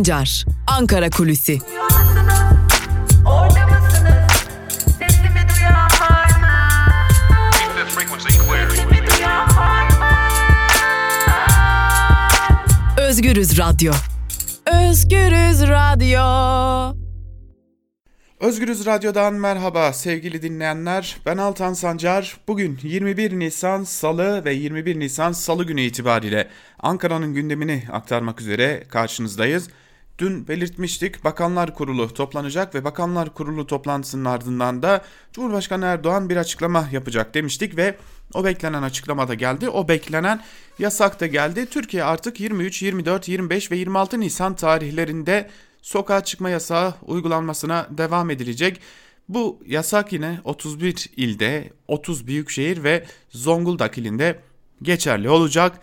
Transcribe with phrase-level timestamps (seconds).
[0.00, 1.58] Sancar, Ankara Kulüsi.
[12.98, 13.92] Özgürüz Radyo.
[14.66, 17.00] Özgürüz Radyo.
[18.40, 21.16] Özgürüz Radyo'dan merhaba sevgili dinleyenler.
[21.26, 22.36] Ben Altan Sancar.
[22.48, 26.48] Bugün 21 Nisan Salı ve 21 Nisan Salı günü itibariyle
[26.78, 29.68] Ankara'nın gündemini aktarmak üzere karşınızdayız.
[30.20, 36.88] Dün belirtmiştik Bakanlar Kurulu toplanacak ve Bakanlar Kurulu toplantısının ardından da Cumhurbaşkanı Erdoğan bir açıklama
[36.92, 37.96] yapacak demiştik ve
[38.34, 39.68] o beklenen açıklama da geldi.
[39.68, 40.40] O beklenen
[40.78, 41.66] yasak da geldi.
[41.66, 45.50] Türkiye artık 23, 24, 25 ve 26 Nisan tarihlerinde
[45.82, 48.80] sokağa çıkma yasağı uygulanmasına devam edilecek.
[49.28, 54.40] Bu yasak yine 31 ilde, 30 büyükşehir ve Zonguldak ilinde
[54.82, 55.80] geçerli olacak.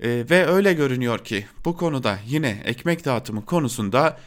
[0.00, 4.18] E, ve öyle görünüyor ki bu konuda yine ekmek dağıtımı konusunda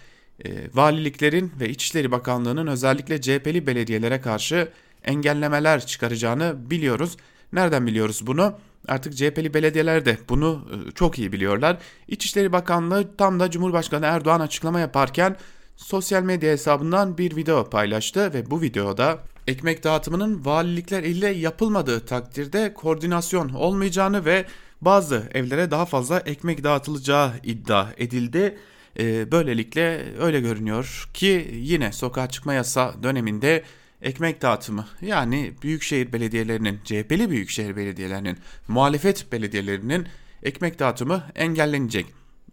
[0.45, 4.71] e, valiliklerin ve İçişleri Bakanlığı'nın özellikle CHP'li belediyelere karşı
[5.03, 7.17] engellemeler çıkaracağını biliyoruz.
[7.53, 8.53] Nereden biliyoruz bunu?
[8.87, 11.77] Artık CHP'li belediyeler de bunu e, çok iyi biliyorlar.
[12.07, 15.35] İçişleri Bakanlığı tam da Cumhurbaşkanı Erdoğan açıklama yaparken
[15.75, 22.73] sosyal medya hesabından bir video paylaştı ve bu videoda ekmek dağıtımının valilikler ile yapılmadığı takdirde
[22.73, 24.45] koordinasyon olmayacağını ve
[24.81, 28.57] bazı evlere daha fazla ekmek dağıtılacağı iddia edildi.
[28.99, 33.63] E, böylelikle öyle görünüyor ki yine sokağa çıkma yasa döneminde
[34.01, 38.37] ekmek dağıtımı yani büyükşehir belediyelerinin, CHP'li büyükşehir belediyelerinin,
[38.67, 40.07] muhalefet belediyelerinin
[40.43, 42.05] ekmek dağıtımı engellenecek.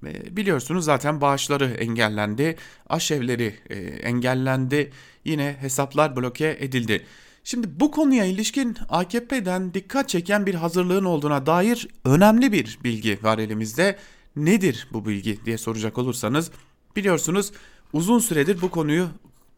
[0.07, 2.57] E, biliyorsunuz zaten bağışları engellendi,
[2.89, 4.93] aşevleri e, engellendi,
[5.25, 7.07] yine hesaplar bloke edildi.
[7.49, 13.39] Şimdi bu konuya ilişkin AKP'den dikkat çeken bir hazırlığın olduğuna dair önemli bir bilgi var
[13.39, 13.99] elimizde.
[14.37, 16.51] Nedir bu bilgi diye soracak olursanız
[16.97, 17.53] biliyorsunuz
[17.93, 19.09] uzun süredir bu konuyu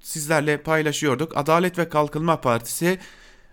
[0.00, 1.36] sizlerle paylaşıyorduk.
[1.36, 2.98] Adalet ve Kalkınma Partisi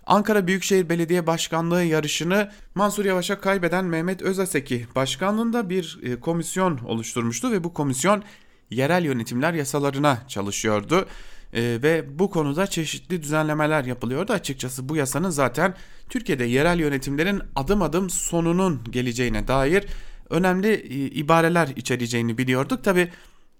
[0.06, 7.51] Ankara Büyükşehir Belediye Başkanlığı yarışını Mansur Yavaş'a kaybeden Mehmet Özaseki başkanlığında bir e, komisyon oluşturmuştu
[7.51, 8.23] ve bu komisyon
[8.69, 11.07] yerel yönetimler yasalarına çalışıyordu.
[11.53, 14.34] Ee, ve bu konuda çeşitli düzenlemeler yapılıyordu.
[14.34, 15.74] Açıkçası bu yasanın zaten
[16.09, 19.86] Türkiye'de yerel yönetimlerin adım adım sonunun geleceğine dair
[20.30, 22.84] önemli e, ibareler içereceğini biliyorduk.
[22.84, 23.12] Tabi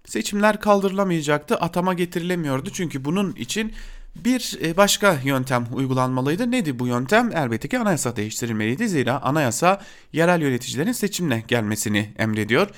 [0.04, 3.72] seçimler kaldırılamayacaktı, atama getirilemiyordu çünkü bunun için
[4.16, 6.50] bir e, başka yöntem uygulanmalıydı.
[6.50, 7.30] Neydi bu yöntem?
[7.36, 8.88] Elbette ki anayasa değiştirilmeliydi.
[8.88, 9.80] Zira anayasa
[10.12, 12.68] yerel yöneticilerin seçimle gelmesini emrediyor.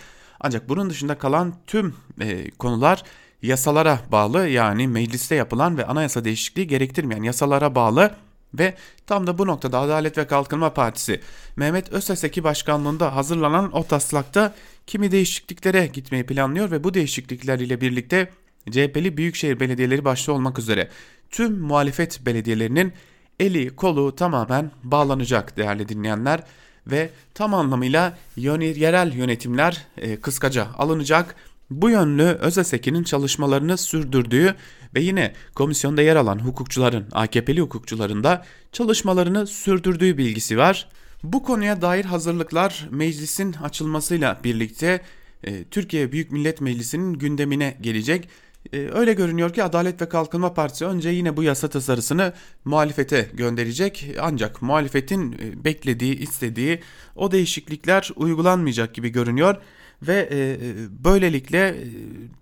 [0.40, 3.02] Ancak bunun dışında kalan tüm e, konular
[3.42, 8.14] yasalara bağlı yani mecliste yapılan ve anayasa değişikliği gerektirmeyen yasalara bağlı
[8.54, 8.74] ve
[9.06, 11.20] tam da bu noktada Adalet ve Kalkınma Partisi
[11.56, 14.54] Mehmet Özseseki başkanlığında hazırlanan o taslakta
[14.86, 18.30] kimi değişikliklere gitmeyi planlıyor ve bu değişiklikler ile birlikte
[18.70, 20.88] CHP'li büyükşehir belediyeleri başta olmak üzere
[21.30, 22.92] tüm muhalefet belediyelerinin
[23.40, 26.42] eli kolu tamamen bağlanacak değerli dinleyenler
[26.86, 31.36] ve tam anlamıyla yerel yönetimler e, kıskaca alınacak
[31.70, 34.54] bu yönlü Özeseki'nin çalışmalarını sürdürdüğü
[34.94, 40.88] ve yine komisyonda yer alan hukukçuların, AKP'li hukukçuların da çalışmalarını sürdürdüğü bilgisi var.
[41.22, 45.00] Bu konuya dair hazırlıklar meclisin açılmasıyla birlikte
[45.44, 48.28] e, Türkiye Büyük Millet Meclisi'nin gündemine gelecek.
[48.72, 52.32] E, öyle görünüyor ki Adalet ve Kalkınma Partisi önce yine bu yasa tasarısını
[52.64, 54.14] muhalefete gönderecek.
[54.20, 56.80] Ancak muhalefetin e, beklediği, istediği
[57.16, 59.56] o değişiklikler uygulanmayacak gibi görünüyor
[60.02, 60.58] ve e, e,
[61.04, 61.84] böylelikle e,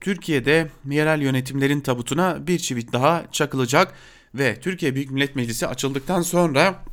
[0.01, 3.95] Türkiye'de yerel yönetimlerin tabutuna bir çivit daha çakılacak
[4.35, 6.85] ve Türkiye Büyük Millet Meclisi açıldıktan sonra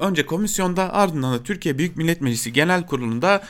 [0.00, 3.42] önce komisyonda ardından da Türkiye Büyük Millet Meclisi Genel Kurulu'nda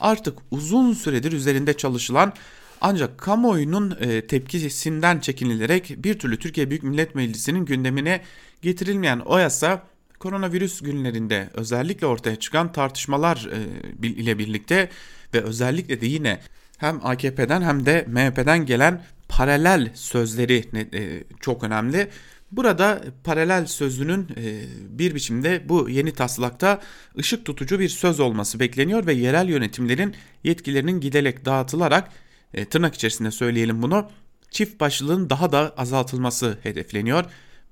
[0.00, 2.32] artık uzun süredir üzerinde çalışılan
[2.80, 8.20] ancak kamuoyunun e, tepkisinden çekinilerek bir türlü Türkiye Büyük Millet Meclisi'nin gündemine
[8.62, 9.82] getirilmeyen o yasa
[10.18, 13.48] koronavirüs günlerinde özellikle ortaya çıkan tartışmalar
[14.02, 14.90] ile birlikte
[15.36, 16.40] ve özellikle de yine
[16.78, 22.08] hem AKP'den hem de MHP'den gelen paralel sözleri e, çok önemli.
[22.52, 24.62] Burada paralel sözünün e,
[24.98, 26.80] bir biçimde bu yeni taslakta
[27.18, 32.10] ışık tutucu bir söz olması bekleniyor ve yerel yönetimlerin yetkilerinin giderek dağıtılarak
[32.54, 34.10] e, tırnak içerisinde söyleyelim bunu
[34.50, 37.24] çift başlılığın daha da azaltılması hedefleniyor.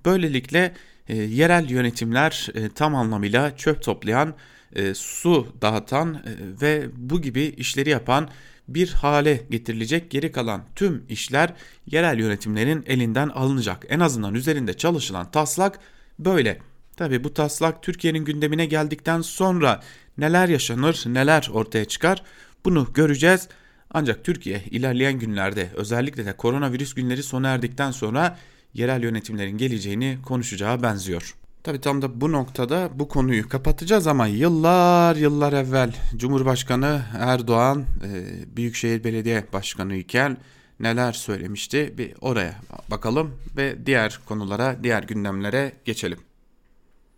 [0.05, 0.75] Böylelikle
[1.09, 4.35] yerel yönetimler tam anlamıyla çöp toplayan
[4.75, 6.21] e, su dağıtan e,
[6.61, 8.29] ve bu gibi işleri yapan
[8.69, 11.53] bir hale getirilecek geri kalan tüm işler
[11.87, 13.87] yerel yönetimlerin elinden alınacak.
[13.89, 15.79] En azından üzerinde çalışılan taslak
[16.19, 16.59] böyle.
[16.97, 19.83] Tabi bu taslak Türkiye'nin gündemine geldikten sonra
[20.19, 22.23] neler yaşanır, neler ortaya çıkar
[22.65, 23.49] bunu göreceğiz.
[23.91, 28.39] Ancak Türkiye ilerleyen günlerde özellikle de koronavirüs günleri sona erdikten sonra
[28.75, 31.35] yerel yönetimlerin geleceğini konuşacağı benziyor.
[31.65, 38.57] Tabi tam da bu noktada bu konuyu kapatacağız ama yıllar yıllar evvel Cumhurbaşkanı Erdoğan e,
[38.57, 40.37] Büyükşehir Belediye Başkanı iken
[40.81, 42.55] neler söylemişti bir oraya
[42.91, 46.19] bakalım ve diğer konulara diğer gündemlere geçelim.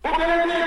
[0.05, 0.66] Bu belediye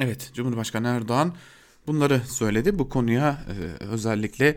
[0.00, 1.34] Evet Cumhurbaşkanı Erdoğan
[1.86, 2.78] bunları söyledi.
[2.78, 4.56] Bu konuya e, özellikle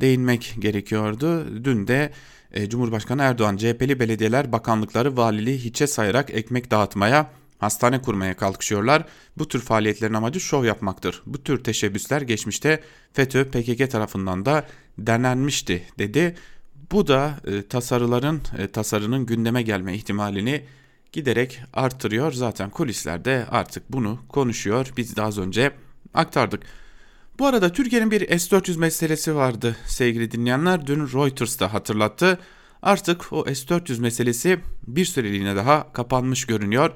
[0.00, 1.46] değinmek gerekiyordu.
[1.64, 2.12] Dün de
[2.52, 9.04] e, Cumhurbaşkanı Erdoğan CHP'li belediyeler bakanlıkları valiliği hiçe sayarak ekmek dağıtmaya hastane kurmaya kalkışıyorlar.
[9.38, 11.22] Bu tür faaliyetlerin amacı şov yapmaktır.
[11.26, 12.80] Bu tür teşebbüsler geçmişte
[13.12, 14.66] FETÖ PKK tarafından da
[14.98, 16.34] denenmişti dedi.
[16.92, 18.40] Bu da e, tasarıların
[18.72, 20.64] tasarının gündeme gelme ihtimalini
[21.12, 22.32] giderek artırıyor.
[22.32, 24.92] Zaten kulislerde artık bunu konuşuyor.
[24.96, 25.72] Biz de az önce
[26.14, 26.62] aktardık.
[27.38, 30.86] Bu arada Türkiye'nin bir S-400 meselesi vardı sevgili dinleyenler.
[30.86, 32.38] Dün Reuters da hatırlattı.
[32.82, 36.92] Artık o S-400 meselesi bir süreliğine daha kapanmış görünüyor.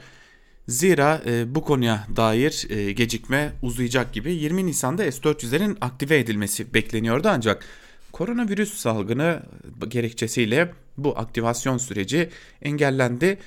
[0.69, 7.29] Zira e, bu konuya dair e, gecikme uzayacak gibi 20 Nisan'da S-400'lerin aktive edilmesi bekleniyordu
[7.29, 7.65] ancak
[8.13, 9.43] koronavirüs salgını
[9.89, 12.31] gerekçesiyle bu aktivasyon süreci
[12.63, 13.39] engellendi.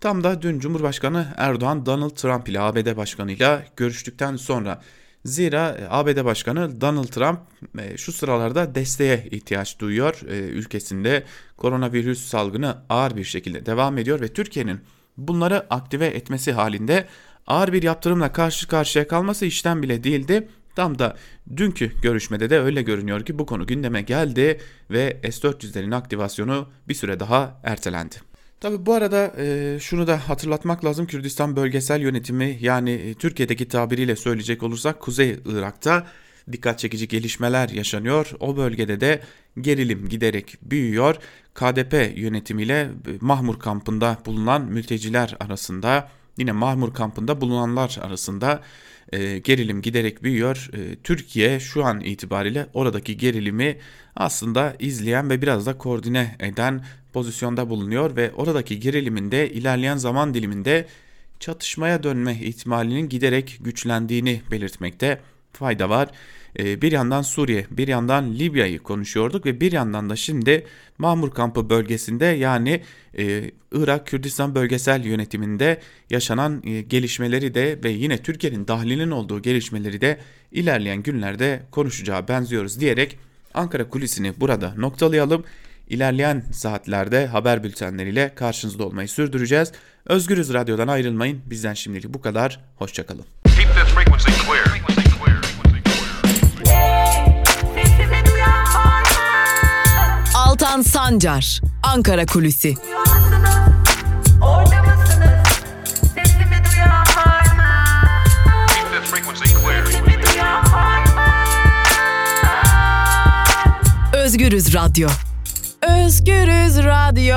[0.00, 4.82] Tam da dün Cumhurbaşkanı Erdoğan Donald Trump ile ABD Başkanı ile görüştükten sonra
[5.24, 7.38] Zira e, ABD Başkanı Donald Trump
[7.78, 10.20] e, şu sıralarda desteğe ihtiyaç duyuyor.
[10.28, 11.24] E, ülkesinde
[11.56, 14.80] koronavirüs salgını ağır bir şekilde devam ediyor ve Türkiye'nin
[15.16, 17.06] bunları aktive etmesi halinde
[17.46, 20.48] ağır bir yaptırımla karşı karşıya kalması işten bile değildi.
[20.74, 21.16] Tam da
[21.56, 24.60] dünkü görüşmede de öyle görünüyor ki bu konu gündeme geldi
[24.90, 28.35] ve S-400'lerin aktivasyonu bir süre daha ertelendi.
[28.60, 34.16] Tabi bu arada e, şunu da hatırlatmak lazım Kürdistan bölgesel yönetimi yani e, Türkiye'deki tabiriyle
[34.16, 36.06] söyleyecek olursak Kuzey Irak'ta
[36.52, 38.30] dikkat çekici gelişmeler yaşanıyor.
[38.40, 39.20] O bölgede de
[39.60, 41.16] gerilim giderek büyüyor.
[41.54, 42.88] KDP yönetimiyle e,
[43.20, 46.08] Mahmur kampında bulunan mülteciler arasında
[46.38, 48.60] yine Mahmur kampında bulunanlar arasında
[49.12, 50.70] e, gerilim giderek büyüyor.
[50.72, 53.78] E, Türkiye şu an itibariyle oradaki gerilimi
[54.16, 60.34] aslında izleyen ve biraz da koordine eden pozisyonda bulunuyor ve oradaki gerilimin de ilerleyen zaman
[60.34, 60.86] diliminde
[61.40, 65.20] çatışmaya dönme ihtimalinin giderek güçlendiğini belirtmekte
[65.52, 66.08] fayda var.
[66.58, 70.66] Ee, bir yandan Suriye, bir yandan Libya'yı konuşuyorduk ve bir yandan da şimdi
[70.98, 72.82] Mamur kampı bölgesinde yani
[73.18, 75.80] e, Irak Kürdistan bölgesel yönetiminde
[76.10, 80.18] yaşanan e, gelişmeleri de ve yine Türkiye'nin dahlinin olduğu gelişmeleri de
[80.52, 83.18] ilerleyen günlerde konuşacağı benziyoruz diyerek
[83.54, 85.44] Ankara kulisini burada noktalayalım.
[85.88, 89.72] İlerleyen saatlerde haber bültenleriyle karşınızda olmayı sürdüreceğiz.
[90.06, 91.40] Özgürüz Radyo'dan ayrılmayın.
[91.46, 92.60] Bizden şimdilik bu kadar.
[92.76, 93.24] Hoşçakalın.
[106.14, 107.62] Sesimi duyan var mı?
[114.12, 115.08] Özgürüz Radyo.
[115.82, 117.36] Özgürüz Radyo.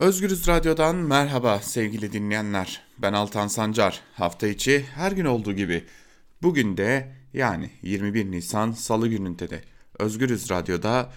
[0.00, 2.82] Özgürüz Radyo'dan merhaba sevgili dinleyenler.
[2.98, 4.00] Ben Altan Sancar.
[4.14, 5.84] Hafta içi her gün olduğu gibi
[6.42, 9.60] bugün de yani 21 Nisan Salı gününde de
[9.98, 11.10] Özgürüz Radyo'da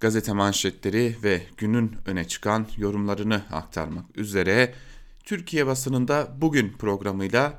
[0.00, 4.74] gazete manşetleri ve günün öne çıkan yorumlarını aktarmak üzere
[5.24, 7.58] Türkiye basınında bugün programıyla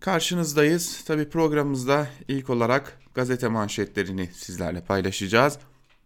[0.00, 1.04] karşınızdayız.
[1.04, 5.58] Tabi programımızda ilk olarak gazete manşetlerini sizlerle paylaşacağız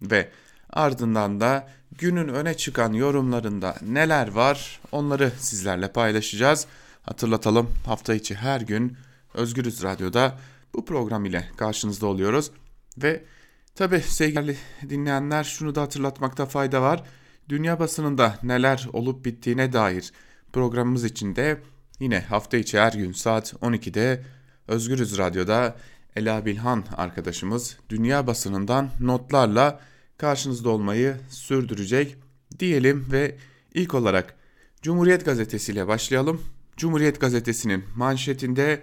[0.03, 0.29] ve
[0.71, 6.67] ardından da günün öne çıkan yorumlarında neler var onları sizlerle paylaşacağız.
[7.03, 8.97] Hatırlatalım hafta içi her gün
[9.35, 10.39] Özgürüz Radyo'da
[10.75, 12.51] bu program ile karşınızda oluyoruz
[12.99, 13.25] ve
[13.75, 14.57] tabi sevgili
[14.89, 17.03] dinleyenler şunu da hatırlatmakta fayda var.
[17.49, 20.13] Dünya basınında neler olup bittiğine dair
[20.53, 21.61] programımız içinde
[22.01, 24.25] yine hafta içi her gün saat 12'de
[24.69, 25.77] Özgürüz Radyo'da
[26.17, 29.81] Ela Bilhan arkadaşımız dünya basınından notlarla
[30.19, 32.17] karşınızda olmayı sürdürecek
[32.59, 33.37] diyelim ve
[33.75, 34.35] ilk olarak
[34.83, 36.43] Cumhuriyet Gazetesi ile başlayalım.
[36.77, 38.83] Cumhuriyet Gazetesi'nin manşetinde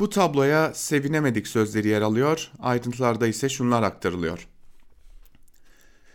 [0.00, 2.50] bu tabloya sevinemedik sözleri yer alıyor.
[2.58, 4.48] Ayrıntılarda ise şunlar aktarılıyor.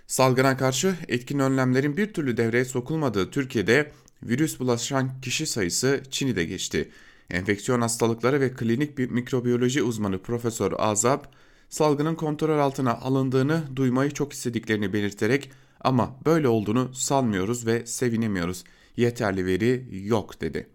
[0.07, 3.91] Salgına karşı etkin önlemlerin bir türlü devreye sokulmadığı Türkiye'de
[4.23, 6.91] virüs bulaşan kişi sayısı Çin'i de geçti.
[7.29, 11.23] Enfeksiyon hastalıkları ve klinik bir mikrobiyoloji uzmanı Profesör Azab,
[11.69, 15.51] salgının kontrol altına alındığını duymayı çok istediklerini belirterek
[15.81, 18.63] ama böyle olduğunu sanmıyoruz ve sevinemiyoruz.
[18.97, 20.67] Yeterli veri yok dedi.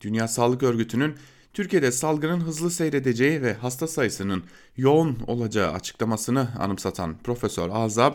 [0.00, 1.14] Dünya Sağlık Örgütü'nün
[1.58, 4.44] Türkiye'de salgının hızlı seyredeceği ve hasta sayısının
[4.76, 8.14] yoğun olacağı açıklamasını anımsatan Profesör Azab,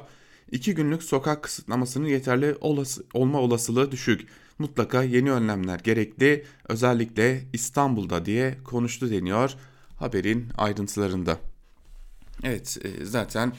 [0.51, 4.27] iki günlük sokak kısıtlamasının yeterli olası, olma olasılığı düşük.
[4.59, 9.53] Mutlaka yeni önlemler gerekli özellikle İstanbul'da diye konuştu deniyor
[9.99, 11.37] haberin ayrıntılarında.
[12.43, 13.53] Evet e, zaten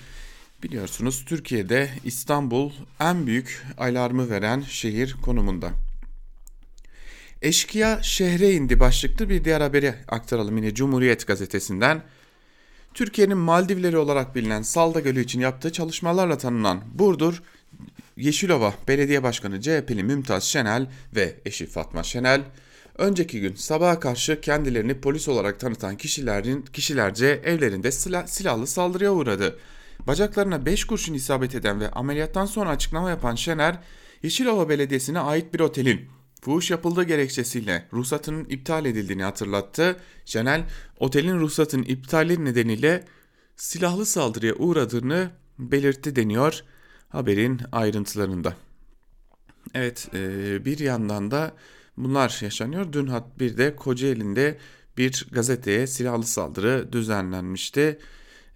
[0.62, 5.83] biliyorsunuz Türkiye'de İstanbul en büyük alarmı veren şehir konumunda.
[7.42, 12.02] Eşkıya şehre indi başlıklı bir diğer haberi aktaralım yine Cumhuriyet gazetesinden.
[12.94, 17.42] Türkiye'nin Maldivleri olarak bilinen Salda Gölü için yaptığı çalışmalarla tanınan Burdur
[18.16, 20.86] Yeşilova Belediye Başkanı CHP'li Mümtaz Şenel
[21.16, 22.42] ve eşi Fatma Şenel
[22.98, 29.58] önceki gün sabaha karşı kendilerini polis olarak tanıtan kişilerin kişilerce evlerinde silah, silahlı saldırıya uğradı.
[30.06, 33.78] Bacaklarına 5 kurşun isabet eden ve ameliyattan sonra açıklama yapan Şener,
[34.22, 36.08] Yeşilova Belediyesi'ne ait bir otelin
[36.44, 39.96] fuhuş yapıldığı gerekçesiyle ruhsatının iptal edildiğini hatırlattı.
[40.24, 40.64] Şenel,
[41.00, 43.04] otelin ruhsatının iptali nedeniyle
[43.56, 46.60] silahlı saldırıya uğradığını belirtti deniyor
[47.08, 48.56] haberin ayrıntılarında.
[49.74, 51.52] Evet e, bir yandan da
[51.96, 52.92] bunlar yaşanıyor.
[52.92, 54.58] Dün bir de Kocaeli'nde
[54.98, 57.98] bir gazeteye silahlı saldırı düzenlenmişti.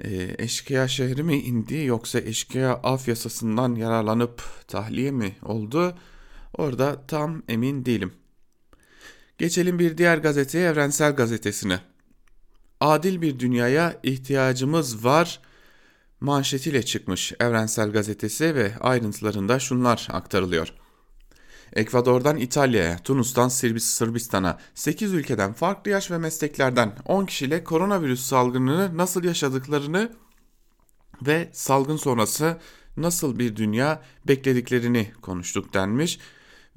[0.01, 5.95] E, eşkıya şehri mi indi yoksa eşkıya af yasasından yararlanıp tahliye mi oldu?
[6.55, 8.13] Orada tam emin değilim.
[9.39, 11.81] Geçelim bir diğer gazeteye Evrensel Gazetesi'ne.
[12.81, 15.41] Adil bir dünyaya ihtiyacımız var
[16.21, 20.73] manşetiyle çıkmış Evrensel Gazetesi ve ayrıntılarında şunlar aktarılıyor.
[21.73, 29.25] Ekvador'dan İtalya'ya, Tunus'tan Sırbistan'a 8 ülkeden farklı yaş ve mesleklerden 10 kişiyle koronavirüs salgınını nasıl
[29.25, 30.13] yaşadıklarını
[31.27, 32.57] ve salgın sonrası
[32.97, 36.19] nasıl bir dünya beklediklerini konuştuk denmiş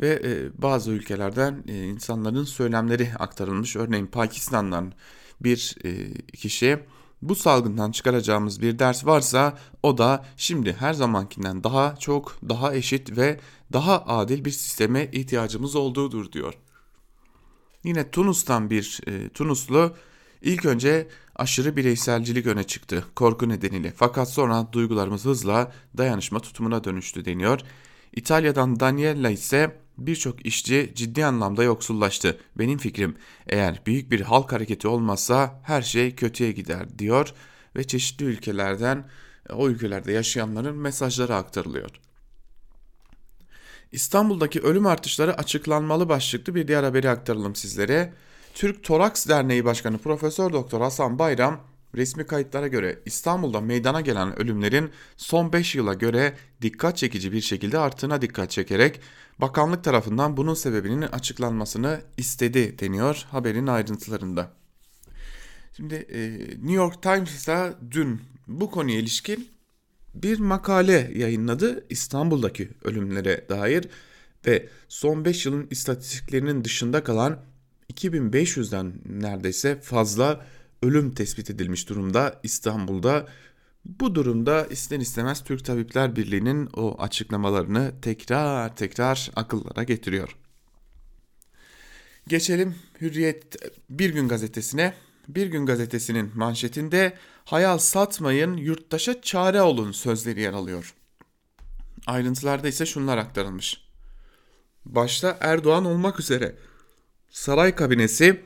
[0.02, 3.76] ve e, bazı ülkelerden e, insanların söylemleri aktarılmış.
[3.76, 4.94] Örneğin Pakistan'dan
[5.42, 6.80] bir e, kişi
[7.22, 13.18] bu salgından çıkaracağımız bir ders varsa o da şimdi her zamankinden daha çok, daha eşit
[13.18, 13.40] ve
[13.74, 16.54] daha adil bir sisteme ihtiyacımız olduğudur diyor.
[17.84, 19.96] Yine Tunus'tan bir e, Tunuslu
[20.42, 27.26] ilk önce aşırı bireyselcilik öne çıktı korku nedeniyle fakat sonra duygularımız hızla dayanışma tutumuna dönüştü
[27.26, 27.60] deniyor.
[28.14, 32.40] İtalya'dan Daniela ise birçok işçi ciddi anlamda yoksullaştı.
[32.56, 33.16] Benim fikrim
[33.48, 37.34] eğer büyük bir halk hareketi olmazsa her şey kötüye gider diyor
[37.76, 39.10] ve çeşitli ülkelerden
[39.50, 41.92] o ülkelerde yaşayanların mesajları aktarılıyor.
[43.92, 48.14] İstanbul'daki ölüm artışları açıklanmalı başlıklı bir diğer haberi aktaralım sizlere.
[48.54, 54.92] Türk Toraks Derneği Başkanı Profesör Doktor Hasan Bayram resmi kayıtlara göre İstanbul'da meydana gelen ölümlerin
[55.18, 59.00] son 5 yıla göre dikkat çekici bir şekilde arttığına dikkat çekerek
[59.42, 64.52] bakanlık tarafından bunun sebebinin açıklanmasını istedi deniyor haberin ayrıntılarında.
[65.78, 69.50] Şimdi e, New York Times'ta dün bu konuya ilişkin
[70.16, 73.88] bir makale yayınladı İstanbul'daki ölümlere dair
[74.48, 77.40] ve son 5 yılın istatistiklerinin dışında kalan
[77.94, 80.46] 2500'den neredeyse fazla
[80.82, 83.28] ölüm tespit edilmiş durumda İstanbul'da.
[83.86, 90.36] Bu durumda ister istemez Türk Tabipler Birliği'nin o açıklamalarını tekrar tekrar akıllara getiriyor.
[92.28, 93.56] Geçelim Hürriyet
[93.90, 94.94] Bir Gün gazetesine.
[95.28, 100.96] Bir Gün gazetesinin manşetinde hayal satmayın yurttaşa çare olun sözleri yer alıyor.
[102.08, 103.82] Ayrıntılarda ise şunlar aktarılmış.
[104.86, 106.56] Başta Erdoğan olmak üzere
[107.30, 108.46] saray kabinesi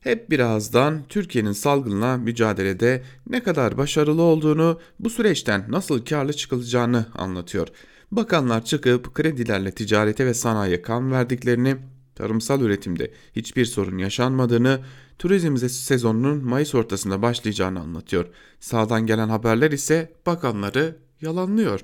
[0.00, 7.06] hep bir ağızdan Türkiye'nin salgınla mücadelede ne kadar başarılı olduğunu, bu süreçten nasıl karlı çıkılacağını
[7.14, 7.68] anlatıyor.
[8.10, 11.76] Bakanlar çıkıp kredilerle ticarete ve sanayiye kan verdiklerini,
[12.14, 14.80] tarımsal üretimde hiçbir sorun yaşanmadığını,
[15.18, 18.26] turizm sezonunun Mayıs ortasında başlayacağını anlatıyor.
[18.60, 21.80] Sağdan gelen haberler ise bakanları yalanlıyor.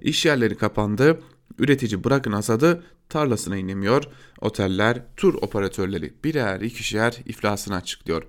[0.00, 1.20] İş yerleri kapandı,
[1.58, 4.04] üretici bırakın hasadı tarlasına inemiyor,
[4.40, 8.22] oteller, tur operatörleri birer ikişer iflasını açıklıyor.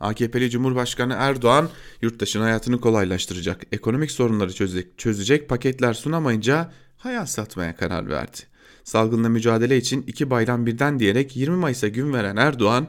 [0.00, 1.68] AKP'li Cumhurbaşkanı Erdoğan
[2.02, 8.36] yurttaşın hayatını kolaylaştıracak, ekonomik sorunları çözecek, çözecek paketler sunamayınca hayat satmaya karar verdi.
[8.84, 12.86] Salgınla mücadele için iki bayram birden diyerek 20 Mayıs'a gün veren Erdoğan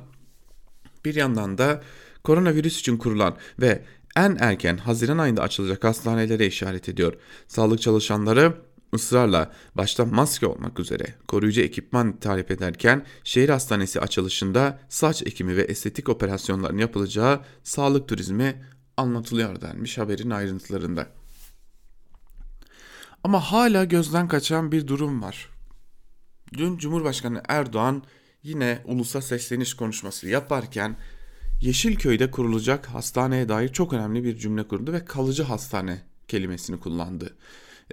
[1.06, 1.84] bir yandan da
[2.24, 3.82] koronavirüs için kurulan ve
[4.16, 7.14] en erken Haziran ayında açılacak hastanelere işaret ediyor.
[7.48, 8.54] Sağlık çalışanları
[8.94, 15.62] ısrarla başta maske olmak üzere koruyucu ekipman talep ederken şehir hastanesi açılışında saç ekimi ve
[15.62, 18.64] estetik operasyonların yapılacağı sağlık turizmi
[18.98, 21.08] anlatılıyor denmiş haberin ayrıntılarında.
[23.24, 25.50] Ama hala gözden kaçan bir durum var.
[26.54, 28.04] Dün Cumhurbaşkanı Erdoğan
[28.44, 30.98] yine ulusa sesleniş konuşması yaparken
[31.62, 37.38] Yeşilköy'de kurulacak hastaneye dair çok önemli bir cümle kurdu ve kalıcı hastane kelimesini kullandı.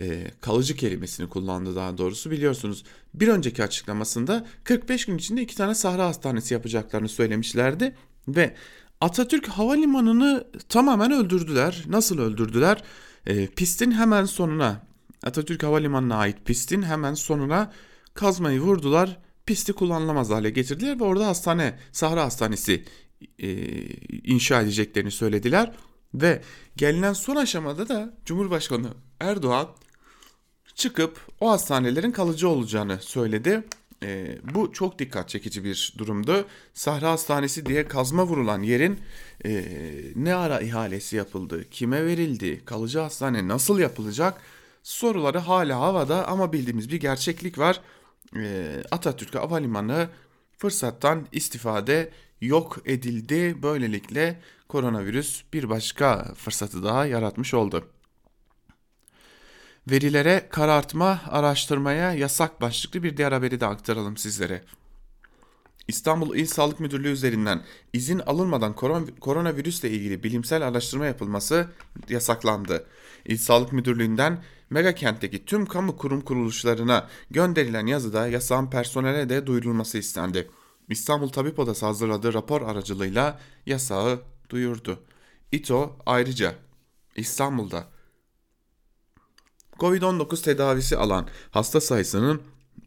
[0.00, 2.84] Ee, kalıcı kelimesini kullandı daha doğrusu biliyorsunuz.
[3.14, 7.96] Bir önceki açıklamasında 45 gün içinde iki tane sahra hastanesi yapacaklarını söylemişlerdi
[8.28, 8.54] ve
[9.00, 11.84] Atatürk Havalimanı'nı tamamen öldürdüler.
[11.88, 12.82] Nasıl öldürdüler?
[13.26, 14.86] Ee, pistin hemen sonuna
[15.22, 17.72] Atatürk Havalimanı'na ait pistin hemen sonuna
[18.14, 19.18] kazmayı vurdular.
[19.46, 22.84] Pisti kullanılamaz hale getirdiler ve orada hastane, Sahra Hastanesi
[23.38, 23.48] e,
[24.08, 25.72] inşa edeceklerini söylediler.
[26.14, 26.42] Ve
[26.76, 28.88] gelinen son aşamada da Cumhurbaşkanı
[29.20, 29.68] Erdoğan
[30.74, 33.62] çıkıp o hastanelerin kalıcı olacağını söyledi.
[34.02, 36.46] E, bu çok dikkat çekici bir durumdu.
[36.74, 39.00] Sahra Hastanesi diye kazma vurulan yerin
[39.44, 39.64] e,
[40.16, 44.40] ne ara ihalesi yapıldı, kime verildi, kalıcı hastane nasıl yapılacak
[44.84, 47.80] soruları hala havada ama bildiğimiz bir gerçeklik var.
[48.36, 50.08] E, Atatürk Havalimanı
[50.58, 53.62] fırsattan istifade yok edildi.
[53.62, 57.88] Böylelikle koronavirüs bir başka fırsatı daha yaratmış oldu.
[59.90, 64.64] Verilere karartma, araştırmaya yasak başlıklı bir diğer haberi de aktaralım sizlere.
[65.88, 67.62] İstanbul İl Sağlık Müdürlüğü üzerinden
[67.92, 71.68] izin alınmadan koron- koronavirüsle ilgili bilimsel araştırma yapılması
[72.08, 72.86] yasaklandı.
[73.24, 79.98] İl Sağlık Müdürlüğü'nden mega kentteki tüm kamu kurum kuruluşlarına gönderilen yazıda yasağın personele de duyurulması
[79.98, 80.50] istendi.
[80.88, 85.02] İstanbul Tabip Odası hazırladığı rapor aracılığıyla yasağı duyurdu.
[85.52, 86.54] İTO ayrıca
[87.16, 87.93] İstanbul'da
[89.78, 92.40] Covid-19 tedavisi alan hasta sayısının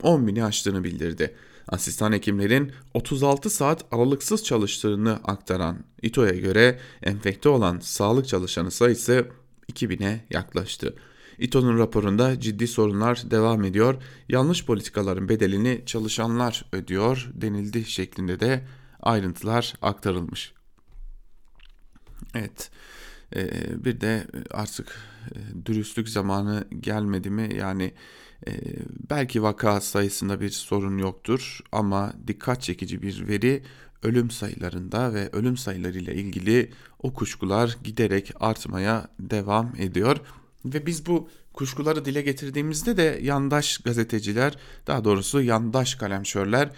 [0.03, 1.36] 10 bini aştığını bildirdi.
[1.67, 9.28] Asistan hekimlerin 36 saat aralıksız çalıştığını aktaran İTO'ya göre enfekte olan sağlık çalışanı sayısı
[9.71, 10.95] 2000'e yaklaştı.
[11.38, 13.95] İTO'nun raporunda ciddi sorunlar devam ediyor.
[14.30, 18.67] Yanlış politikaların bedelini çalışanlar ödüyor denildi şeklinde de
[19.02, 20.54] ayrıntılar aktarılmış.
[22.36, 22.71] Evet.
[23.86, 24.95] Bir de artık
[25.65, 27.49] dürüstlük zamanı gelmedi mi?
[27.59, 27.93] Yani
[28.47, 28.51] e,
[29.09, 33.63] belki vaka sayısında bir sorun yoktur ama dikkat çekici bir veri
[34.03, 36.71] ölüm sayılarında ve ölüm sayılarıyla ilgili
[37.03, 40.17] o kuşkular giderek artmaya devam ediyor.
[40.65, 46.69] Ve biz bu kuşkuları dile getirdiğimizde de yandaş gazeteciler daha doğrusu yandaş kalemşörler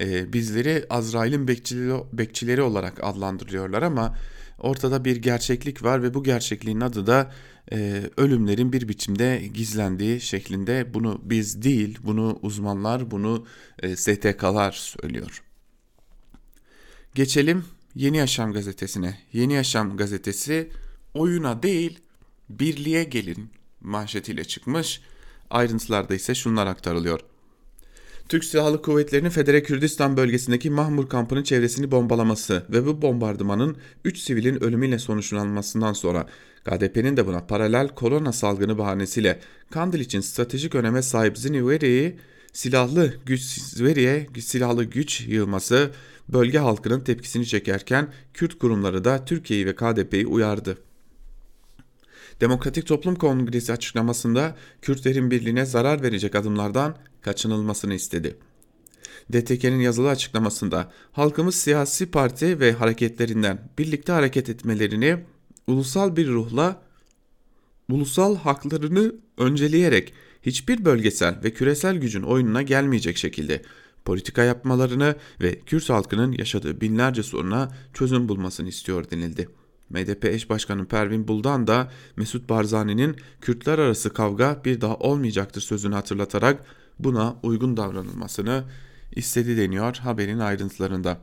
[0.00, 4.16] e, bizleri Azrail'in bekçileri, bekçileri olarak adlandırıyorlar ama
[4.58, 7.32] ortada bir gerçeklik var ve bu gerçekliğin adı da
[7.72, 13.46] e, ölümlerin bir biçimde gizlendiği şeklinde bunu biz değil bunu uzmanlar bunu
[13.82, 15.42] e, STK'lar söylüyor.
[17.14, 19.18] Geçelim Yeni Yaşam gazetesine.
[19.32, 20.70] Yeni Yaşam gazetesi
[21.14, 22.00] oyuna değil
[22.50, 25.00] birliğe gelin manşetiyle çıkmış.
[25.50, 27.20] Ayrıntılarda ise şunlar aktarılıyor.
[28.32, 34.64] Türk Silahlı Kuvvetleri'nin Federe Kürdistan bölgesindeki Mahmur kampının çevresini bombalaması ve bu bombardımanın 3 sivilin
[34.64, 36.26] ölümüyle sonuçlanmasından sonra
[36.64, 39.40] KDP'nin de buna paralel korona salgını bahanesiyle
[39.70, 42.18] Kandil için stratejik öneme sahip Ziniveri'yi
[42.52, 45.90] silahlı güç Ziveri'ye silahlı güç yığması
[46.28, 50.78] bölge halkının tepkisini çekerken Kürt kurumları da Türkiye'yi ve KDP'yi uyardı.
[52.40, 58.36] Demokratik Toplum Kongresi açıklamasında Kürtlerin birliğine zarar verecek adımlardan kaçınılmasını istedi.
[59.32, 65.18] DTK'nin yazılı açıklamasında halkımız siyasi parti ve hareketlerinden birlikte hareket etmelerini
[65.66, 66.82] ulusal bir ruhla
[67.90, 73.62] ulusal haklarını önceleyerek hiçbir bölgesel ve küresel gücün oyununa gelmeyecek şekilde
[74.04, 79.48] politika yapmalarını ve Kürt halkının yaşadığı binlerce soruna çözüm bulmasını istiyor denildi.
[79.90, 85.94] MDP eş başkanı Pervin Buldan da Mesut Barzani'nin Kürtler arası kavga bir daha olmayacaktır sözünü
[85.94, 86.64] hatırlatarak
[86.98, 88.64] buna uygun davranılmasını
[89.16, 91.18] istedi deniyor haberin ayrıntılarında.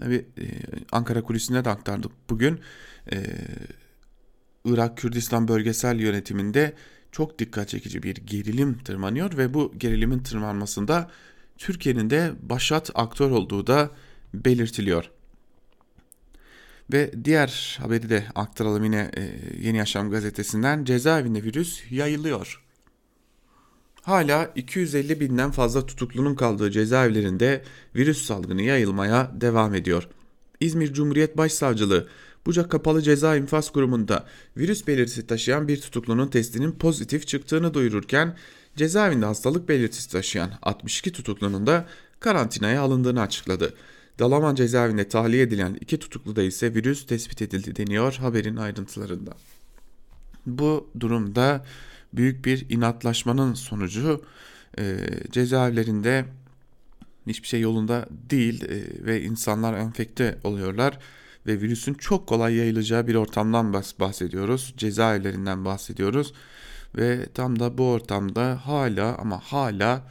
[0.00, 0.44] Tabi e,
[0.92, 2.60] Ankara kulisine de aktardık bugün.
[3.12, 3.24] E,
[4.64, 6.74] Irak Kürdistan bölgesel yönetiminde
[7.12, 11.10] çok dikkat çekici bir gerilim tırmanıyor ve bu gerilimin tırmanmasında
[11.58, 13.90] Türkiye'nin de başat aktör olduğu da
[14.34, 15.10] belirtiliyor.
[16.92, 19.22] Ve diğer haberi de aktaralım yine e,
[19.60, 22.67] Yeni Yaşam gazetesinden cezaevinde virüs yayılıyor.
[24.08, 27.62] Hala 250 binden fazla tutuklunun kaldığı cezaevlerinde
[27.96, 30.08] virüs salgını yayılmaya devam ediyor.
[30.60, 32.08] İzmir Cumhuriyet Başsavcılığı
[32.46, 38.36] Bucak Kapalı Ceza İnfaz Kurumu'nda virüs belirtisi taşıyan bir tutuklunun testinin pozitif çıktığını duyururken
[38.76, 41.86] cezaevinde hastalık belirtisi taşıyan 62 tutuklunun da
[42.20, 43.74] karantinaya alındığını açıkladı.
[44.18, 49.32] Dalaman cezaevinde tahliye edilen iki tutukluda ise virüs tespit edildi deniyor haberin ayrıntılarında.
[50.46, 51.64] Bu durumda
[52.12, 54.24] büyük bir inatlaşmanın sonucu
[54.78, 54.98] e,
[55.30, 56.24] cezaevlerinde
[57.26, 60.98] hiçbir şey yolunda değil e, ve insanlar enfekte oluyorlar
[61.46, 64.74] ve virüsün çok kolay yayılacağı bir ortamdan bahsediyoruz.
[64.76, 66.32] Cezaevlerinden bahsediyoruz
[66.96, 70.10] ve tam da bu ortamda hala ama hala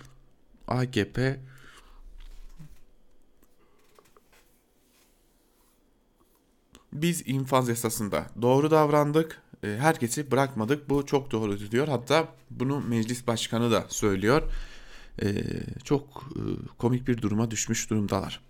[0.68, 1.40] AKP
[6.94, 9.42] biz infaz yasasında doğru davrandık.
[9.64, 10.90] E, Herkesi bırakmadık.
[10.90, 11.88] Bu çok doğru diyor.
[11.88, 14.44] Hatta bunu meclis başkanı da söylüyor.
[15.22, 15.28] E,
[15.84, 16.42] Çok e,
[16.78, 18.42] komik bir duruma düşmüş durumdalar.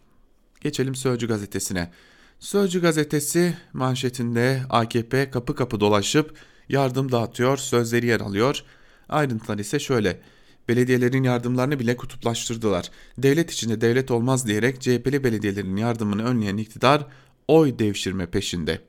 [0.62, 1.92] Geçelim Sözcü gazetesine.
[2.40, 6.38] Sözcü gazetesi manşetinde AKP kapı kapı dolaşıp
[6.70, 8.64] yardım dağıtıyor sözleri yer alıyor.
[9.10, 10.22] Ayrıntılar ise şöyle.
[10.68, 12.92] Belediyelerin yardımlarını bile kutuplaştırdılar.
[13.18, 17.06] Devlet içinde devlet olmaz diyerek CHP'li belediyelerin yardımını önleyen iktidar
[17.48, 18.82] oy devşirme peşinde.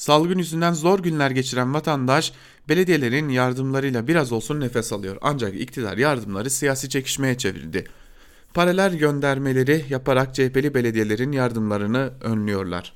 [0.00, 2.32] Salgın yüzünden zor günler geçiren vatandaş
[2.68, 5.16] belediyelerin yardımlarıyla biraz olsun nefes alıyor.
[5.20, 7.84] Ancak iktidar yardımları siyasi çekişmeye çevirdi.
[8.54, 12.92] Paralel göndermeleri yaparak CHP'li belediyelerin yardımlarını önlüyorlar.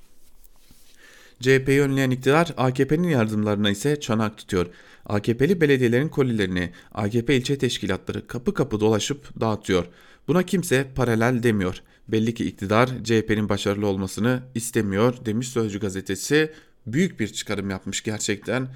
[1.40, 4.66] CHP'yi önleyen iktidar AKP'nin yardımlarına ise çanak tutuyor.
[5.06, 9.86] AKP'li belediyelerin kolilerini AKP ilçe teşkilatları kapı kapı dolaşıp dağıtıyor.
[10.28, 11.82] Buna kimse paralel demiyor.
[12.08, 16.52] Belli ki iktidar CHP'nin başarılı olmasını istemiyor demiş Sözcü gazetesi.
[16.86, 18.68] Büyük bir çıkarım yapmış gerçekten.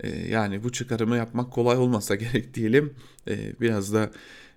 [0.00, 2.94] Ee, yani bu çıkarımı yapmak kolay olmasa gerek diyelim.
[3.28, 4.10] Ee, biraz da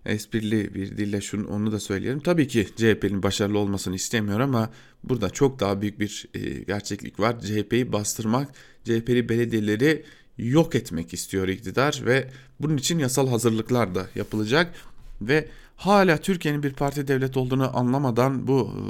[0.06, 2.20] esprili bir dille şunu onu da söyleyelim.
[2.20, 4.70] Tabii ki CHP'nin başarılı olmasını istemiyor ama
[5.04, 7.40] burada çok daha büyük bir e, gerçeklik var.
[7.40, 8.50] CHP'yi bastırmak,
[8.84, 10.06] CHP'li belediyeleri
[10.38, 14.74] yok etmek istiyor iktidar ve bunun için yasal hazırlıklar da yapılacak
[15.22, 18.82] ve hala Türkiye'nin bir parti devlet olduğunu anlamadan bu e,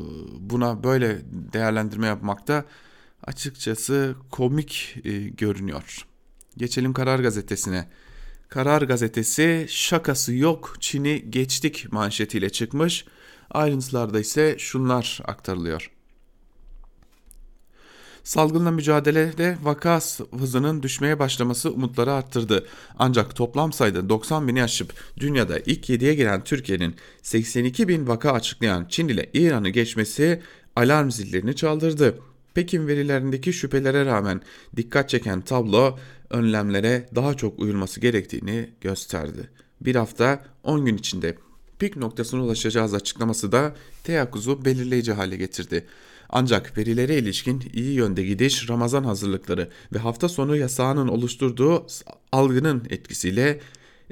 [0.49, 1.17] buna böyle
[1.53, 2.65] değerlendirme yapmakta
[3.27, 6.05] açıkçası komik e, görünüyor.
[6.57, 7.87] Geçelim Karar Gazetesi'ne.
[8.49, 13.05] Karar Gazetesi şakası yok Çin'i geçtik manşetiyle çıkmış.
[13.51, 15.91] Ayrıntılarda ise şunlar aktarılıyor.
[18.23, 19.99] Salgınla mücadelede vaka
[20.39, 22.67] hızının düşmeye başlaması umutları arttırdı.
[22.99, 28.85] Ancak toplam sayıda 90 bini aşıp dünyada ilk 7'ye giren Türkiye'nin 82 bin vaka açıklayan
[28.89, 30.41] Çin ile İran'ı geçmesi
[30.75, 32.19] alarm zillerini çaldırdı.
[32.55, 34.41] Pekin verilerindeki şüphelere rağmen
[34.75, 39.49] dikkat çeken tablo önlemlere daha çok uyulması gerektiğini gösterdi.
[39.81, 41.37] Bir hafta 10 gün içinde
[41.79, 45.85] pik noktasına ulaşacağız açıklaması da teyakkuzu belirleyici hale getirdi.
[46.29, 51.87] Ancak verilere ilişkin iyi yönde gidiş, Ramazan hazırlıkları ve hafta sonu yasağının oluşturduğu
[52.31, 53.59] algının etkisiyle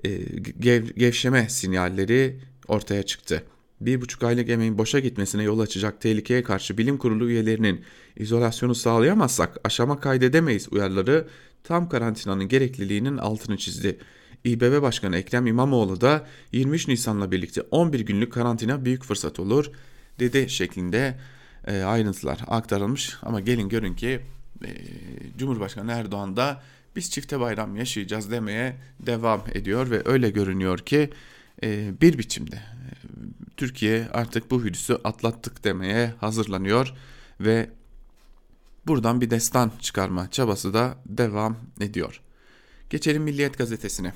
[0.04, 0.16] e,
[0.60, 3.44] gev, gevşeme sinyalleri ortaya çıktı.
[3.82, 7.82] Bir buçuk aylık emeğin boşa gitmesine yol açacak tehlikeye karşı bilim kurulu üyelerinin
[8.18, 11.28] izolasyonu sağlayamazsak aşama kaydedemeyiz uyarıları
[11.64, 13.98] tam karantinanın gerekliliğinin altını çizdi.
[14.44, 19.72] İBB Başkanı Ekrem İmamoğlu da 23 Nisan'la birlikte 11 günlük karantina büyük fırsat olur
[20.20, 21.18] dedi şeklinde
[21.68, 23.18] e, ayrıntılar aktarılmış.
[23.22, 24.20] Ama gelin görün ki
[24.66, 24.70] e,
[25.38, 26.62] Cumhurbaşkanı Erdoğan da
[26.96, 31.10] biz çifte bayram yaşayacağız demeye devam ediyor ve öyle görünüyor ki
[31.64, 32.62] e, bir biçimde
[33.58, 36.94] Türkiye artık bu virüsü atlattık demeye hazırlanıyor
[37.40, 37.70] ve
[38.88, 42.22] buradan bir destan çıkarma çabası da devam ediyor.
[42.90, 44.14] Geçelim Milliyet gazetesine.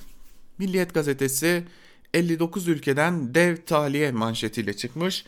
[0.58, 1.64] Milliyet gazetesi
[2.14, 5.26] 59 ülkeden dev tahliye manşetiyle çıkmış.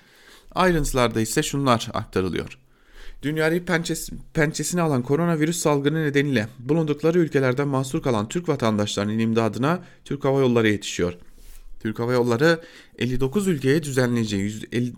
[0.55, 2.59] Ayrıntılarda ise şunlar aktarılıyor.
[3.21, 10.25] Dünyayı pençes pençesine alan koronavirüs salgını nedeniyle bulundukları ülkelerden mahsur kalan Türk vatandaşlarının imdadına Türk
[10.25, 11.17] Hava Yolları yetişiyor.
[11.79, 12.61] Türk Hava Yolları
[12.97, 14.53] 59 ülkeye düzenleyeceği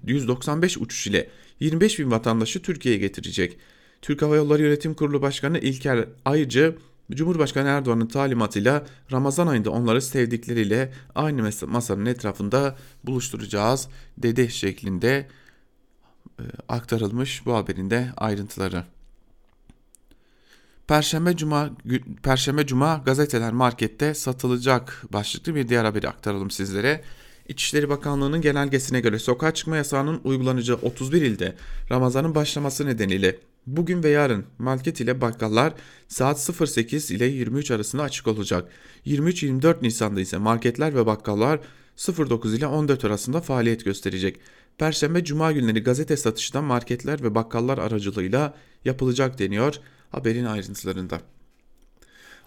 [0.08, 3.58] 195 uçuş ile 25 bin vatandaşı Türkiye'ye getirecek.
[4.02, 6.76] Türk Hava Yolları Yönetim Kurulu Başkanı İlker Ayıcı,
[7.12, 15.28] Cumhurbaşkanı Erdoğan'ın talimatıyla Ramazan ayında onları sevdikleriyle aynı masanın etrafında buluşturacağız dedi şeklinde
[16.39, 18.84] e, aktarılmış bu haberin de ayrıntıları.
[20.91, 21.69] Perşembe Cuma
[22.23, 27.01] Perşembe Cuma gazeteler markette satılacak başlıklı bir diğer haberi aktaralım sizlere.
[27.47, 31.56] İçişleri Bakanlığı'nın genelgesine göre sokağa çıkma yasağının uygulanacağı 31 ilde
[31.91, 35.73] Ramazan'ın başlaması nedeniyle bugün ve yarın market ile bakkallar
[36.08, 38.71] saat 08 ile 23 arasında açık olacak.
[39.06, 41.60] 23-24 Nisan'da ise marketler ve bakkallar
[42.17, 44.39] 09 ile 14 arasında faaliyet gösterecek.
[44.77, 48.54] Perşembe Cuma günleri gazete satışı da marketler ve bakkallar aracılığıyla
[48.86, 49.80] yapılacak deniyor
[50.12, 51.21] haberin ayrıntılarında.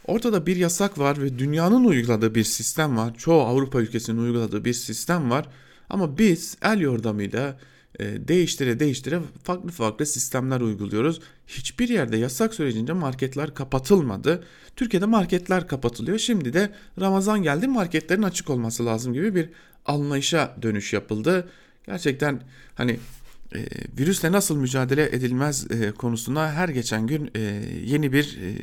[0.06, 3.14] Ortada bir yasak var ve dünyanın uyguladığı bir sistem var.
[3.14, 5.48] Çoğu Avrupa ülkesinin uyguladığı bir sistem var.
[5.90, 7.58] Ama biz el yordamıyla
[7.98, 11.20] e, değiştire değiştire farklı farklı sistemler uyguluyoruz.
[11.46, 14.44] Hiçbir yerde yasak sürecince marketler kapatılmadı.
[14.76, 16.18] Türkiye'de marketler kapatılıyor.
[16.18, 19.48] Şimdi de Ramazan geldi marketlerin açık olması lazım gibi bir
[19.86, 21.48] anlayışa dönüş yapıldı.
[21.86, 22.40] Gerçekten
[22.74, 22.98] hani
[23.54, 23.66] e,
[23.98, 27.40] virüsle nasıl mücadele edilmez e, konusunda her geçen gün e,
[27.84, 28.54] yeni bir e,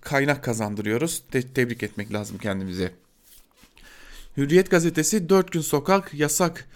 [0.00, 1.22] kaynak kazandırıyoruz.
[1.30, 2.92] Te- tebrik etmek lazım kendimize.
[4.36, 6.68] Hürriyet gazetesi 4 gün sokak yasak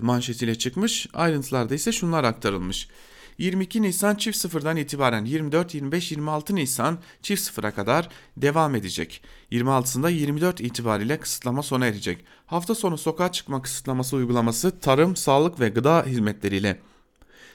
[0.00, 1.06] manşetiyle çıkmış.
[1.14, 2.88] Ayrıntılarda ise şunlar aktarılmış.
[3.38, 9.22] 22 Nisan çift sıfırdan itibaren 24, 25, 26 Nisan çift sıfıra kadar devam edecek.
[9.52, 12.24] 26'sında 24 itibariyle kısıtlama sona erecek.
[12.46, 16.80] Hafta sonu sokağa çıkma kısıtlaması uygulaması tarım, sağlık ve gıda hizmetleriyle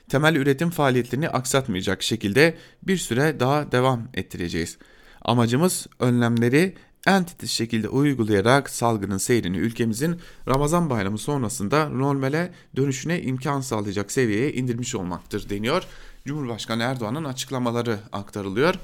[0.09, 4.77] temel üretim faaliyetlerini aksatmayacak şekilde bir süre daha devam ettireceğiz.
[5.21, 6.75] Amacımız önlemleri
[7.09, 14.53] en titiz şekilde uygulayarak salgının seyrini ülkemizin Ramazan bayramı sonrasında normale dönüşüne imkan sağlayacak seviyeye
[14.53, 15.83] indirmiş olmaktır deniyor.
[16.25, 18.75] Cumhurbaşkanı Erdoğan'ın açıklamaları aktarılıyor.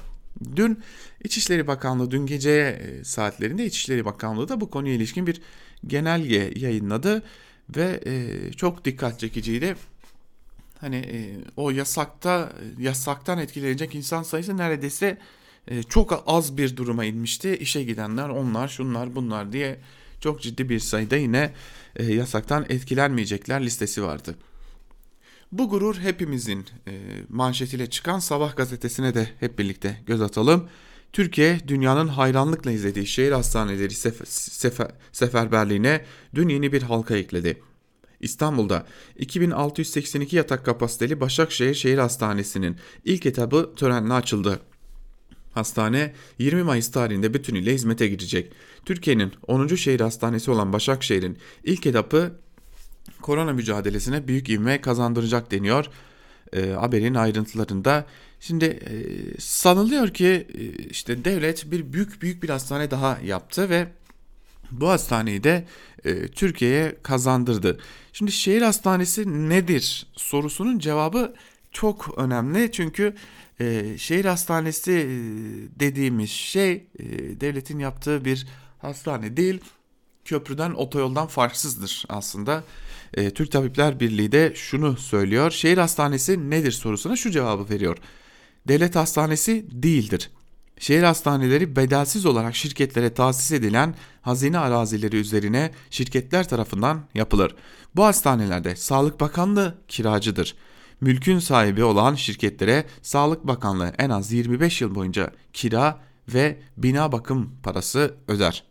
[0.56, 0.80] Dün
[1.24, 5.40] İçişleri Bakanlığı dün gece e, saatlerinde İçişleri Bakanlığı da bu konuya ilişkin bir
[5.86, 7.22] genelge yayınladı
[7.76, 9.76] ve e, çok dikkat çekiciydi.
[10.80, 15.18] Hani e, o yasakta yasaktan etkilenecek insan sayısı neredeyse
[15.68, 17.56] e, çok az bir duruma inmişti.
[17.56, 19.78] İşe gidenler onlar şunlar bunlar diye
[20.20, 21.52] çok ciddi bir sayıda yine
[21.96, 24.34] e, yasaktan etkilenmeyecekler listesi vardı.
[25.52, 26.92] Bu gurur hepimizin e,
[27.28, 30.68] manşetiyle çıkan Sabah gazetesine de hep birlikte göz atalım.
[31.12, 37.62] Türkiye dünyanın hayranlıkla izlediği şehir hastaneleri sefer, sefer, seferberliğine dün yeni bir halka ekledi.
[38.20, 44.60] İstanbul'da 2682 yatak kapasiteli Başakşehir Şehir Hastanesi'nin ilk etabı törenle açıldı.
[45.56, 48.52] Hastane 20 Mayıs tarihinde bütünüyle hizmete girecek.
[48.84, 49.66] Türkiye'nin 10.
[49.66, 52.32] şehir hastanesi olan Başakşehir'in ilk etapı
[53.22, 55.86] korona mücadelesine büyük ivme kazandıracak deniyor
[56.52, 58.06] e, haberin ayrıntılarında.
[58.40, 58.94] Şimdi e,
[59.40, 63.86] sanılıyor ki e, işte devlet bir büyük büyük bir hastane daha yaptı ve
[64.70, 65.66] bu hastaneyi de
[66.04, 67.78] e, Türkiye'ye kazandırdı.
[68.12, 71.34] Şimdi şehir hastanesi nedir sorusunun cevabı
[71.72, 73.14] çok önemli çünkü
[73.60, 75.08] e, şehir hastanesi e,
[75.80, 77.04] dediğimiz şey e,
[77.40, 78.46] devletin yaptığı bir
[78.78, 79.60] hastane değil
[80.24, 82.64] köprüden otoyoldan farksızdır aslında.
[83.14, 85.50] E, Türk Tabipler Birliği de şunu söylüyor.
[85.50, 87.96] Şehir hastanesi nedir sorusuna şu cevabı veriyor.
[88.68, 90.30] Devlet hastanesi değildir.
[90.78, 97.54] Şehir hastaneleri bedelsiz olarak şirketlere tahsis edilen hazine arazileri üzerine şirketler tarafından yapılır.
[97.96, 100.56] Bu hastanelerde Sağlık Bakanlığı kiracıdır.
[101.00, 107.52] Mülkün sahibi olan şirketlere Sağlık Bakanlığı en az 25 yıl boyunca kira ve bina bakım
[107.62, 108.64] parası öder.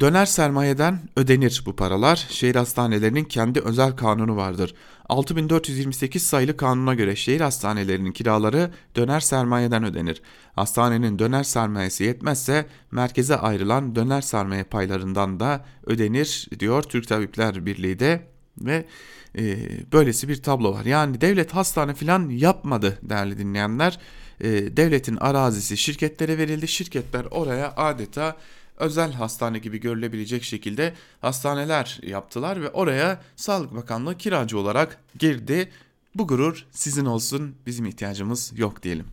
[0.00, 2.26] Döner sermayeden ödenir bu paralar.
[2.30, 4.74] Şehir hastanelerinin kendi özel kanunu vardır.
[5.08, 10.22] 6428 sayılı kanuna göre şehir hastanelerinin kiraları döner sermayeden ödenir.
[10.56, 17.98] Hastanenin döner sermayesi yetmezse merkeze ayrılan döner sermaye paylarından da ödenir diyor Türk Tabipler Birliği
[17.98, 18.84] de ve
[19.38, 19.56] e,
[19.92, 20.84] böylesi bir tablo var.
[20.84, 23.98] Yani devlet hastane falan yapmadı değerli dinleyenler.
[24.40, 26.68] E, devletin arazisi şirketlere verildi.
[26.68, 28.36] Şirketler oraya adeta
[28.76, 35.70] özel hastane gibi görülebilecek şekilde hastaneler yaptılar ve oraya Sağlık Bakanlığı kiracı olarak girdi.
[36.14, 39.06] Bu gurur sizin olsun bizim ihtiyacımız yok diyelim.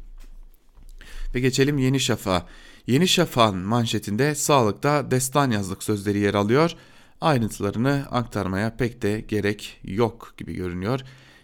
[1.35, 2.47] Ve geçelim Yeni Şafak'a.
[2.87, 6.75] Yeni Şafak'ın manşetinde sağlıkta destan yazlık sözleri yer alıyor.
[7.21, 10.99] Ayrıntılarını aktarmaya pek de gerek yok gibi görünüyor.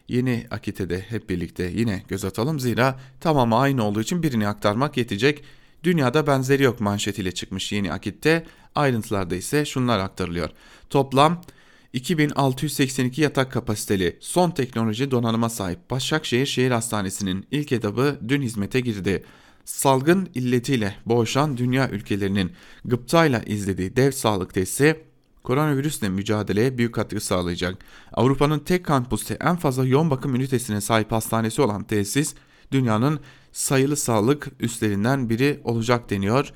[0.07, 4.97] Yeni akite de hep birlikte yine göz atalım zira tamamı aynı olduğu için birini aktarmak
[4.97, 5.43] yetecek.
[5.83, 8.45] Dünyada benzeri yok manşetiyle çıkmış yeni akitte.
[8.75, 10.49] Ayrıntılarda ise şunlar aktarılıyor.
[10.89, 11.41] Toplam
[11.93, 19.23] 2682 yatak kapasiteli son teknoloji donanıma sahip Başakşehir Şehir Hastanesi'nin ilk etabı dün hizmete girdi.
[19.65, 22.51] Salgın illetiyle boğuşan dünya ülkelerinin
[22.85, 25.06] gıptayla izlediği dev sağlık tesisi
[25.47, 27.75] koronavirüsle mücadeleye büyük katkı sağlayacak.
[28.13, 32.35] Avrupa'nın tek kampüste en fazla yoğun bakım ünitesine sahip hastanesi olan tesis
[32.71, 33.19] dünyanın
[33.51, 36.51] sayılı sağlık üstlerinden biri olacak deniyor.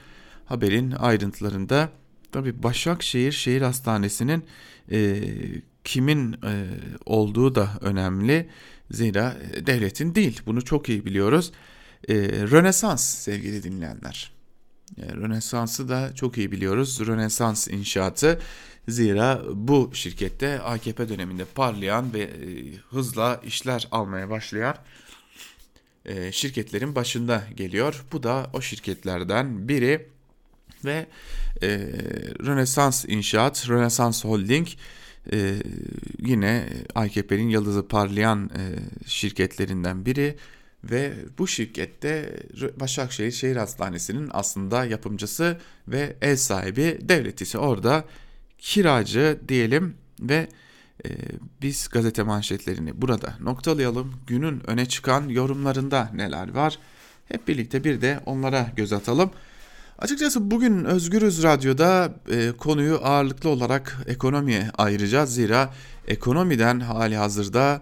[0.46, 1.90] Haberin ayrıntılarında
[2.32, 4.44] tabi Başakşehir Şehir Hastanesi'nin
[4.92, 5.22] e,
[5.84, 6.68] kimin e,
[7.06, 8.50] olduğu da önemli.
[8.92, 11.52] Zira devletin değil bunu çok iyi biliyoruz.
[12.10, 12.16] E,
[12.52, 14.32] Rönesans sevgili dinleyenler.
[14.98, 17.00] E, Rönesans'ı da çok iyi biliyoruz.
[17.08, 18.40] Rönesans inşaatı
[18.92, 22.30] zira bu şirkette AKP döneminde parlayan ve e,
[22.90, 24.76] hızla işler almaya başlayan
[26.06, 28.06] e, şirketlerin başında geliyor.
[28.12, 30.08] Bu da o şirketlerden biri
[30.86, 31.08] ve
[31.62, 31.68] e,
[32.46, 34.68] Rönesans İnşaat, Rönesans Holding
[36.20, 38.52] yine AKP'nin yıldızı parlayan
[39.06, 40.36] şirketlerinden biri
[40.84, 42.40] ve bu şirkette
[42.80, 48.06] Başakşehir Şehir Hastanesi'nin aslında yapımcısı ve ev sahibi devlet ise orada
[48.62, 50.48] kiracı diyelim ve
[51.06, 51.10] e,
[51.62, 54.14] biz gazete manşetlerini burada noktalayalım.
[54.28, 56.80] Günün öne çıkan yorumlarında neler var?
[57.28, 59.32] Hep birlikte bir de onlara göz atalım.
[60.00, 65.34] Açıkçası bugün Özgürüz Radyo'da e, konuyu ağırlıklı olarak ekonomiye ayıracağız.
[65.34, 65.74] Zira
[66.08, 67.82] ekonomiden hali hazırda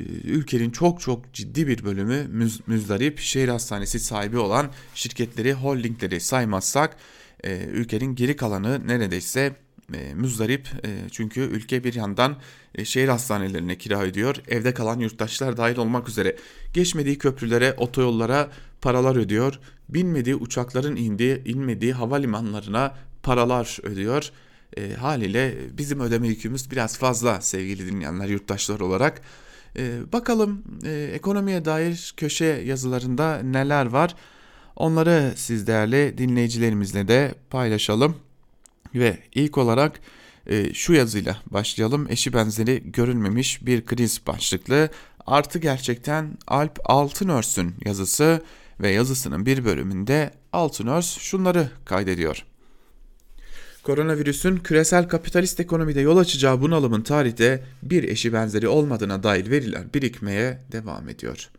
[0.00, 6.20] e, ülkenin çok çok ciddi bir bölümü müz, müzdarip şehir hastanesi sahibi olan şirketleri, holdingleri
[6.20, 6.96] saymazsak
[7.44, 9.56] e, ülkenin geri kalanı neredeyse
[9.94, 10.68] e, müzdarip.
[10.84, 12.36] E, çünkü ülke bir yandan
[12.74, 14.36] e, şehir hastanelerine kira ödüyor.
[14.48, 16.36] Evde kalan yurttaşlar dahil olmak üzere
[16.74, 19.58] geçmediği köprülere, otoyollara paralar ödüyor.
[19.88, 24.30] Binmediği uçakların indiği, inmediği havalimanlarına paralar ödüyor.
[24.76, 29.22] E, haliyle bizim ödeme yükümüz biraz fazla sevgili dinleyenler, yurttaşlar olarak.
[29.76, 34.14] E, bakalım e, ekonomiye dair köşe yazılarında neler var?
[34.76, 38.27] Onları siz değerli dinleyicilerimizle de paylaşalım.
[38.94, 40.00] Ve ilk olarak
[40.46, 42.06] e, şu yazıyla başlayalım.
[42.10, 44.90] Eşi benzeri görülmemiş bir kriz başlıklı.
[45.26, 48.42] Artı gerçekten Alp Altınörs'ün yazısı
[48.80, 52.44] ve yazısının bir bölümünde Altınörs şunları kaydediyor.
[53.82, 60.58] Koronavirüsün küresel kapitalist ekonomide yol açacağı bunalımın tarihte bir eşi benzeri olmadığına dair veriler birikmeye
[60.72, 61.50] devam ediyor.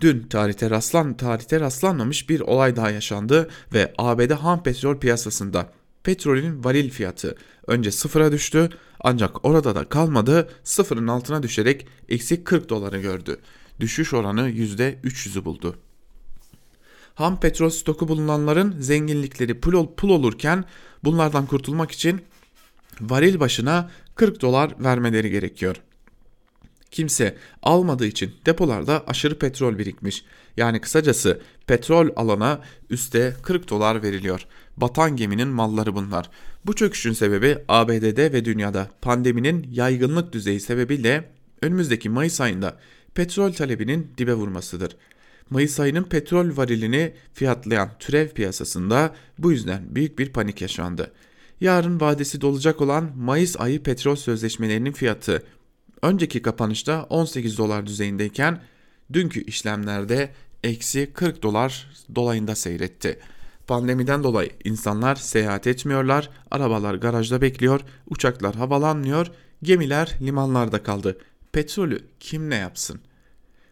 [0.00, 5.72] Dün tarihte rastlan tarihte rastlanmamış bir olay daha yaşandı ve ABD ham petrol piyasasında
[6.08, 8.68] petrolün varil fiyatı önce sıfıra düştü
[9.00, 13.40] ancak orada da kalmadı sıfırın altına düşerek eksi 40 doları gördü.
[13.80, 15.76] Düşüş oranı %300'ü buldu.
[17.14, 20.64] Ham petrol stoku bulunanların zenginlikleri pul, pul olurken
[21.04, 22.20] bunlardan kurtulmak için
[23.00, 25.76] varil başına 40 dolar vermeleri gerekiyor.
[26.90, 30.24] Kimse almadığı için depolarda aşırı petrol birikmiş.
[30.56, 34.46] Yani kısacası petrol alana üste 40 dolar veriliyor.
[34.80, 36.30] Batan geminin malları bunlar.
[36.66, 41.30] Bu çöküşün sebebi ABD'de ve dünyada pandeminin yaygınlık düzeyi sebebiyle
[41.62, 42.78] önümüzdeki Mayıs ayında
[43.14, 44.96] petrol talebinin dibe vurmasıdır.
[45.50, 51.12] Mayıs ayının petrol varilini fiyatlayan türev piyasasında bu yüzden büyük bir panik yaşandı.
[51.60, 55.42] Yarın vadesi dolacak olan Mayıs ayı petrol sözleşmelerinin fiyatı
[56.02, 58.62] önceki kapanışta 18 dolar düzeyindeyken
[59.12, 60.30] dünkü işlemlerde
[60.64, 63.18] eksi 40 dolar dolayında seyretti.
[63.68, 69.26] Pandemiden dolayı insanlar seyahat etmiyorlar, arabalar garajda bekliyor, uçaklar havalanmıyor,
[69.62, 71.18] gemiler limanlarda kaldı.
[71.52, 73.00] Petrolü kim ne yapsın?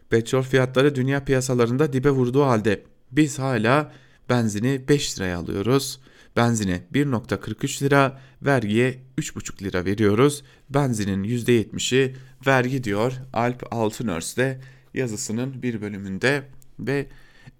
[0.09, 3.91] Petrol fiyatları dünya piyasalarında dibe vurduğu halde biz hala
[4.29, 5.99] benzini 5 liraya alıyoruz.
[6.35, 10.43] Benzine 1.43 lira, vergiye 3.5 lira veriyoruz.
[10.69, 12.15] Benzinin %70'i
[12.47, 14.61] vergi diyor Alp Altınörs de
[14.93, 16.43] yazısının bir bölümünde
[16.79, 17.07] ve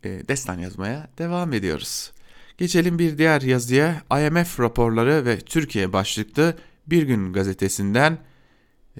[0.03, 2.16] e, destan yazmaya devam ediyoruz.
[2.57, 8.17] Geçelim bir diğer yazıya IMF raporları ve Türkiye başlıklı Bir Gün gazetesinden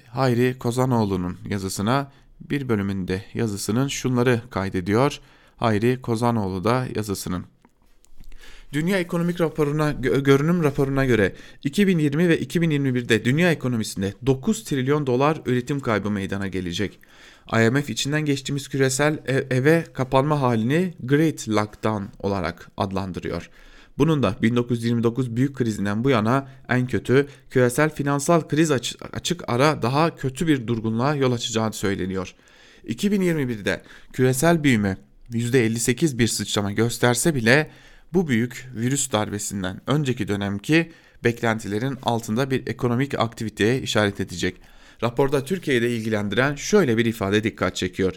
[0.06, 5.20] Hayri Kozanoğlu'nun yazısına bir bölümünde yazısının şunları kaydediyor.
[5.56, 7.44] Hayri Kozanoğlu da yazısının.
[8.72, 11.32] Dünya Ekonomik Raporu'na görünüm raporuna göre
[11.64, 16.98] 2020 ve 2021'de dünya ekonomisinde 9 trilyon dolar üretim kaybı meydana gelecek.
[17.52, 19.18] IMF içinden geçtiğimiz küresel
[19.50, 23.50] eve kapanma halini Great Lockdown olarak adlandırıyor.
[23.98, 28.70] Bunun da 1929 büyük krizinden bu yana en kötü küresel finansal kriz
[29.12, 32.34] açık ara daha kötü bir durgunluğa yol açacağı söyleniyor.
[32.88, 34.96] 2021'de küresel büyüme
[35.30, 37.70] %58 bir sıçrama gösterse bile
[38.12, 40.92] bu büyük virüs darbesinden önceki dönemki
[41.24, 44.56] beklentilerin altında bir ekonomik aktiviteye işaret edecek.
[45.02, 48.14] Raporda Türkiye'de ilgilendiren şöyle bir ifade dikkat çekiyor.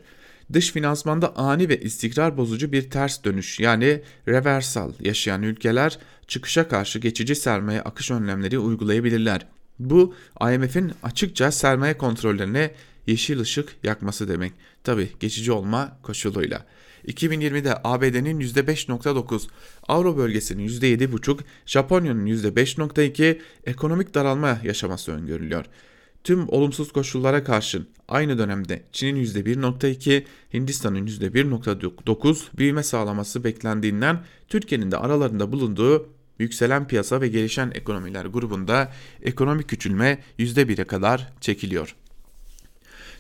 [0.54, 7.00] Dış finansmanda ani ve istikrar bozucu bir ters dönüş yani reversal yaşayan ülkeler çıkışa karşı
[7.00, 9.48] geçici sermaye akış önlemleri uygulayabilirler.
[9.80, 10.16] Bu
[10.54, 12.72] IMF'in açıkça sermaye kontrollerine
[13.08, 14.54] yeşil ışık yakması demek.
[14.84, 16.66] Tabi geçici olma koşuluyla.
[17.08, 19.48] 2020'de ABD'nin %5.9,
[19.88, 25.66] Avro bölgesinin %7.5, Japonya'nın %5.2 ekonomik daralma yaşaması öngörülüyor.
[26.24, 30.24] Tüm olumsuz koşullara karşın aynı dönemde Çin'in %1.2,
[30.54, 38.92] Hindistan'ın %1.9 büyüme sağlaması beklendiğinden Türkiye'nin de aralarında bulunduğu yükselen piyasa ve gelişen ekonomiler grubunda
[39.22, 41.96] ekonomik küçülme %1'e kadar çekiliyor.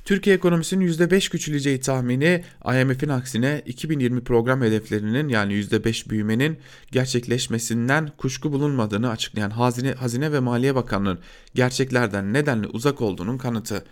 [0.06, 6.58] Türkiye ekonomisinin %5 küçüleceği tahmini IMF'in aksine 2020 program hedeflerinin yani %5 büyümenin
[6.92, 11.20] gerçekleşmesinden kuşku bulunmadığını açıklayan Hazine, Hazine ve Maliye Bakanlığı'nın
[11.56, 13.84] gerçeklerden nedenli uzak olduğunun kanıtı.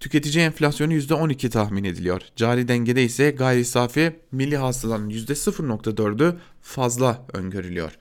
[0.00, 2.20] Tüketici enflasyonu %12 tahmin ediliyor.
[2.36, 7.92] Cari dengede ise gayri safi milli hasılanın %0.4'ü fazla öngörülüyor.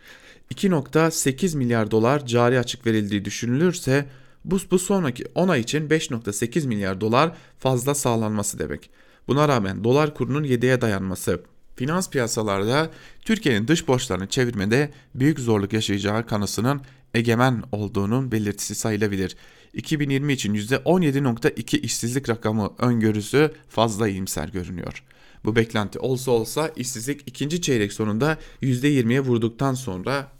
[0.54, 4.06] 2.8 milyar dolar cari açık verildiği düşünülürse
[4.46, 8.90] bu, bu sonraki 10 ay için 5.8 milyar dolar fazla sağlanması demek.
[9.28, 11.42] Buna rağmen dolar kurunun 7'ye dayanması,
[11.76, 12.90] finans piyasalarda
[13.22, 16.82] Türkiye'nin dış borçlarını çevirmede büyük zorluk yaşayacağı kanısının
[17.14, 19.36] egemen olduğunun belirtisi sayılabilir.
[19.74, 25.04] 2020 için %17.2 işsizlik rakamı öngörüsü fazla iyimser görünüyor.
[25.46, 30.32] Bu beklenti olsa olsa işsizlik ikinci çeyrek sonunda %20'ye vurduktan sonra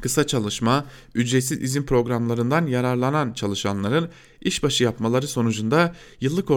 [0.00, 0.84] kısa çalışma,
[1.14, 6.50] ücretsiz izin programlarından yararlanan çalışanların işbaşı yapmaları sonucunda yıllık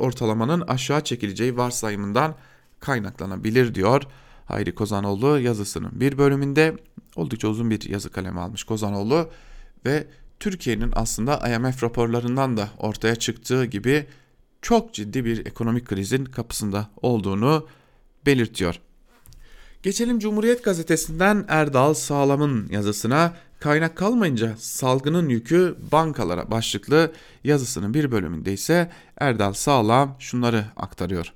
[0.00, 2.34] ortalamanın aşağı çekileceği varsayımından
[2.80, 4.02] kaynaklanabilir diyor.
[4.46, 6.76] Hayri Kozanoğlu yazısının bir bölümünde
[7.16, 9.30] oldukça uzun bir yazı kalemi almış Kozanoğlu
[9.84, 10.06] ve
[10.40, 14.06] Türkiye'nin aslında IMF raporlarından da ortaya çıktığı gibi
[14.62, 17.66] çok ciddi bir ekonomik krizin kapısında olduğunu
[18.26, 18.80] belirtiyor.
[19.86, 27.12] Geçelim Cumhuriyet Gazetesi'nden Erdal Sağlam'ın yazısına kaynak kalmayınca salgının yükü bankalara başlıklı
[27.44, 31.32] yazısının bir bölümünde ise Erdal Sağlam şunları aktarıyor.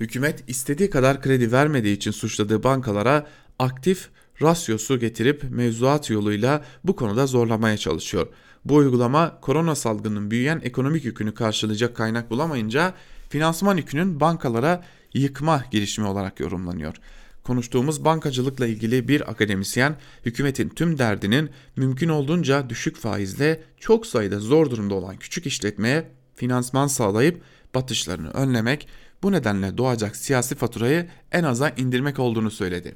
[0.00, 3.26] Hükümet istediği kadar kredi vermediği için suçladığı bankalara
[3.58, 4.08] aktif
[4.42, 8.26] rasyosu getirip mevzuat yoluyla bu konuda zorlamaya çalışıyor.
[8.64, 12.94] Bu uygulama korona salgının büyüyen ekonomik yükünü karşılayacak kaynak bulamayınca
[13.30, 16.96] finansman yükünün bankalara yıkma girişimi olarak yorumlanıyor.
[17.42, 24.70] Konuştuğumuz bankacılıkla ilgili bir akademisyen hükümetin tüm derdinin mümkün olduğunca düşük faizle çok sayıda zor
[24.70, 27.42] durumda olan küçük işletmeye finansman sağlayıp
[27.74, 28.88] batışlarını önlemek,
[29.22, 32.94] bu nedenle doğacak siyasi faturayı en aza indirmek olduğunu söyledi.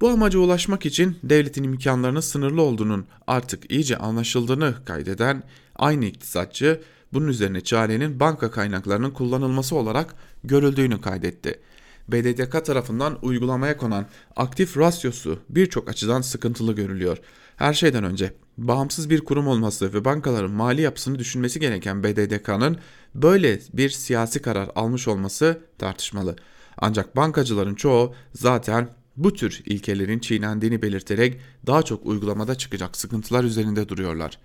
[0.00, 5.42] Bu amaca ulaşmak için devletin imkanlarının sınırlı olduğunun artık iyice anlaşıldığını kaydeden
[5.76, 6.80] aynı iktisatçı
[7.14, 11.60] bunun üzerine çarenin banka kaynaklarının kullanılması olarak görüldüğünü kaydetti.
[12.08, 14.06] BDDK tarafından uygulamaya konan
[14.36, 17.18] aktif rasyosu birçok açıdan sıkıntılı görülüyor.
[17.56, 22.78] Her şeyden önce bağımsız bir kurum olması ve bankaların mali yapısını düşünmesi gereken BDDK'nın
[23.14, 26.36] böyle bir siyasi karar almış olması tartışmalı.
[26.78, 33.88] Ancak bankacıların çoğu zaten bu tür ilkelerin çiğnendiğini belirterek daha çok uygulamada çıkacak sıkıntılar üzerinde
[33.88, 34.38] duruyorlar.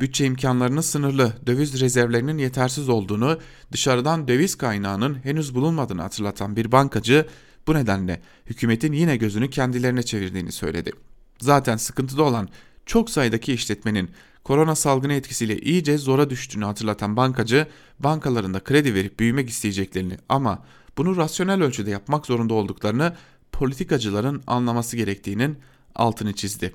[0.00, 3.38] Bütçe imkanlarının sınırlı, döviz rezervlerinin yetersiz olduğunu,
[3.72, 7.26] dışarıdan döviz kaynağının henüz bulunmadığını hatırlatan bir bankacı
[7.66, 10.92] bu nedenle hükümetin yine gözünü kendilerine çevirdiğini söyledi.
[11.40, 12.48] Zaten sıkıntıda olan
[12.86, 14.10] çok sayıdaki işletmenin
[14.44, 17.66] korona salgını etkisiyle iyice zora düştüğünü hatırlatan bankacı,
[17.98, 20.64] bankalarında kredi verip büyümek isteyeceklerini ama
[20.98, 23.16] bunu rasyonel ölçüde yapmak zorunda olduklarını
[23.52, 25.58] politikacıların anlaması gerektiğinin
[25.94, 26.74] altını çizdi.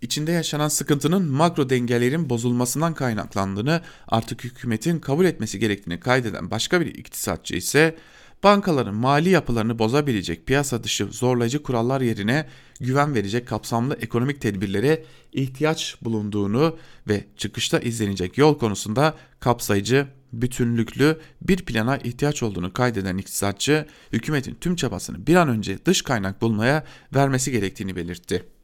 [0.00, 6.86] İçinde yaşanan sıkıntının makro dengelerin bozulmasından kaynaklandığını artık hükümetin kabul etmesi gerektiğini kaydeden başka bir
[6.86, 7.96] iktisatçı ise
[8.44, 12.48] bankaların mali yapılarını bozabilecek piyasa dışı zorlayıcı kurallar yerine
[12.80, 16.78] güven verecek kapsamlı ekonomik tedbirlere ihtiyaç bulunduğunu
[17.08, 24.76] ve çıkışta izlenecek yol konusunda kapsayıcı bütünlüklü bir plana ihtiyaç olduğunu kaydeden iktisatçı, hükümetin tüm
[24.76, 26.84] çabasını bir an önce dış kaynak bulmaya
[27.14, 28.55] vermesi gerektiğini belirtti.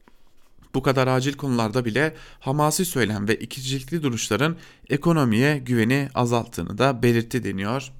[0.74, 4.56] Bu kadar acil konularda bile hamasi söylem ve ikicilikli duruşların
[4.90, 7.92] ekonomiye güveni azalttığını da belirtti deniyor.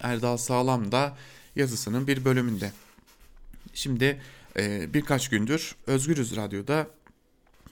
[0.00, 1.16] Erdal Sağlam da
[1.56, 2.72] yazısının bir bölümünde.
[3.74, 4.20] Şimdi
[4.58, 6.86] e, birkaç gündür Özgürüz Radyo'da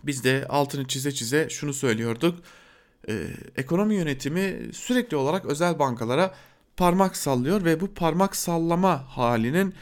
[0.05, 2.39] biz de altını çize çize şunu söylüyorduk
[3.09, 6.35] e, ekonomi yönetimi sürekli olarak özel bankalara
[6.77, 9.75] parmak sallıyor ve bu parmak sallama halinin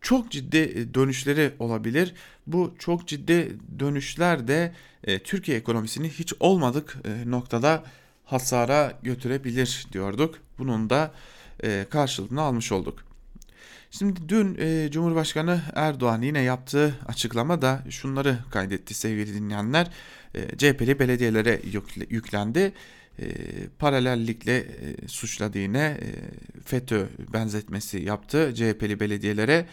[0.00, 2.14] çok ciddi dönüşleri olabilir.
[2.46, 4.72] Bu çok ciddi dönüşler de
[5.04, 7.84] e, Türkiye ekonomisini hiç olmadık e, noktada
[8.24, 10.34] hasara götürebilir diyorduk.
[10.58, 11.12] Bunun da
[11.62, 13.04] e, karşılığını almış olduk.
[13.90, 19.90] Şimdi dün e, Cumhurbaşkanı Erdoğan yine yaptığı açıklamada şunları kaydetti sevgili dinleyenler.
[20.34, 21.60] E, CHP'li belediyelere
[22.10, 22.72] yüklendi.
[23.18, 23.26] E,
[23.78, 25.96] paralellikle e, suçladı e,
[26.64, 29.66] FETÖ benzetmesi yaptı CHP'li belediyelere.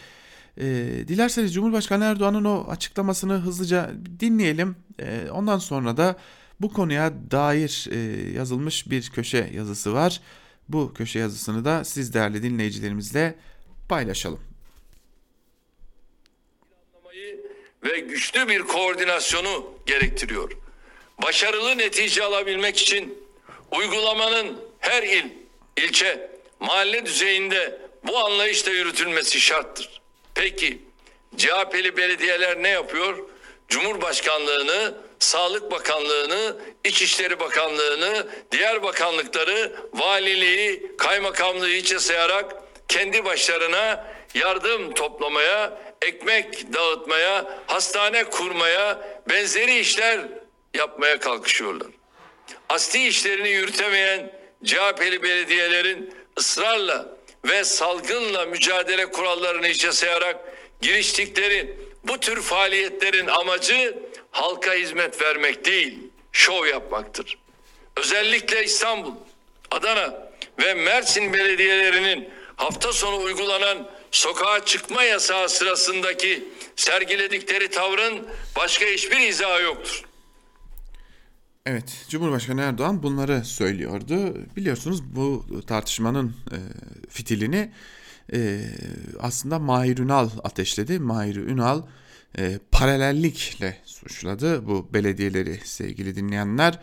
[0.56, 0.64] E,
[1.08, 3.90] dilerseniz Cumhurbaşkanı Erdoğan'ın o açıklamasını hızlıca
[4.20, 4.76] dinleyelim.
[4.98, 6.16] E, ondan sonra da
[6.60, 7.98] bu konuya dair e,
[8.32, 10.20] yazılmış bir köşe yazısı var.
[10.68, 13.34] Bu köşe yazısını da siz değerli dinleyicilerimizle
[13.88, 14.40] paylaşalım.
[17.84, 20.52] ve güçlü bir koordinasyonu gerektiriyor.
[21.22, 23.18] Başarılı netice alabilmek için
[23.78, 25.24] uygulamanın her il,
[25.76, 30.00] ilçe, mahalle düzeyinde bu anlayışla yürütülmesi şarttır.
[30.34, 30.78] Peki
[31.36, 33.18] CHP'li belediyeler ne yapıyor?
[33.68, 42.54] Cumhurbaşkanlığını, Sağlık Bakanlığını, İçişleri Bakanlığını, diğer bakanlıkları, valiliği, kaymakamlığı hiçe sayarak
[42.88, 48.98] kendi başlarına yardım toplamaya, ekmek dağıtmaya, hastane kurmaya,
[49.28, 50.20] benzeri işler
[50.74, 51.88] yapmaya kalkışıyorlar.
[52.68, 54.32] Asli işlerini yürütemeyen
[54.64, 60.36] CHP'li belediyelerin ısrarla ve salgınla mücadele kurallarını içe sayarak
[60.80, 63.98] giriştikleri bu tür faaliyetlerin amacı
[64.30, 65.98] halka hizmet vermek değil,
[66.32, 67.38] şov yapmaktır.
[67.96, 69.14] Özellikle İstanbul,
[69.70, 76.44] Adana ve Mersin belediyelerinin hafta sonu uygulanan sokağa çıkma yasağı sırasındaki
[76.76, 80.05] sergiledikleri tavrın başka hiçbir izahı yoktur.
[81.66, 84.34] Evet, Cumhurbaşkanı Erdoğan bunları söylüyordu.
[84.56, 86.58] Biliyorsunuz bu tartışmanın e,
[87.08, 87.70] fitilini
[88.32, 88.60] e,
[89.20, 90.98] aslında Mahir Ünal ateşledi.
[90.98, 91.82] Mahir Ünal
[92.38, 96.78] e, paralellikle suçladı bu belediyeleri sevgili dinleyenler.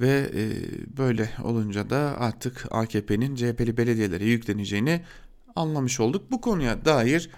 [0.00, 0.44] Ve e,
[0.98, 5.04] böyle olunca da artık AKP'nin CHP'li belediyelere yükleneceğini
[5.56, 6.30] anlamış olduk.
[6.30, 7.30] Bu konuya dair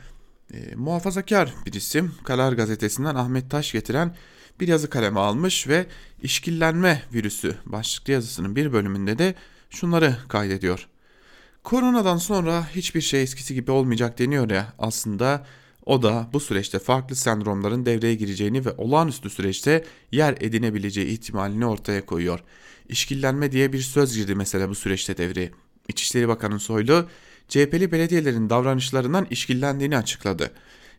[0.55, 4.15] e, muhafazakar bir isim Karar Gazetesi'nden Ahmet Taş getiren
[4.61, 5.87] bir yazı kaleme almış ve
[6.23, 9.35] işkillenme virüsü başlıklı yazısının bir bölümünde de
[9.71, 10.89] şunları kaydediyor.
[11.65, 15.47] Koronadan sonra hiçbir şey eskisi gibi olmayacak deniyor ya aslında
[15.87, 22.07] o da bu süreçte farklı sendromların devreye gireceğini ve olağanüstü süreçte yer edinebileceği ihtimalini ortaya
[22.07, 22.41] koyuyor.
[22.89, 25.51] İşkillenme diye bir söz girdi mesela bu süreçte devreye.
[25.89, 27.07] İçişleri Bakanı Soylu,
[27.49, 30.51] CHP'li belediyelerin davranışlarından işkillendiğini açıkladı.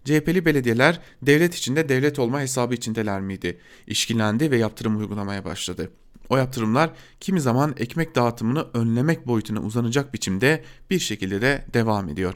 [0.06, 3.60] CHP'li belediyeler devlet içinde devlet olma hesabı içindeler miydi?
[3.88, 5.92] İşkillendi ve yaptırım uygulamaya başladı.
[6.30, 6.90] O yaptırımlar
[7.20, 12.36] kimi zaman ekmek dağıtımını önlemek boyutuna uzanacak biçimde bir şekilde de devam ediyor.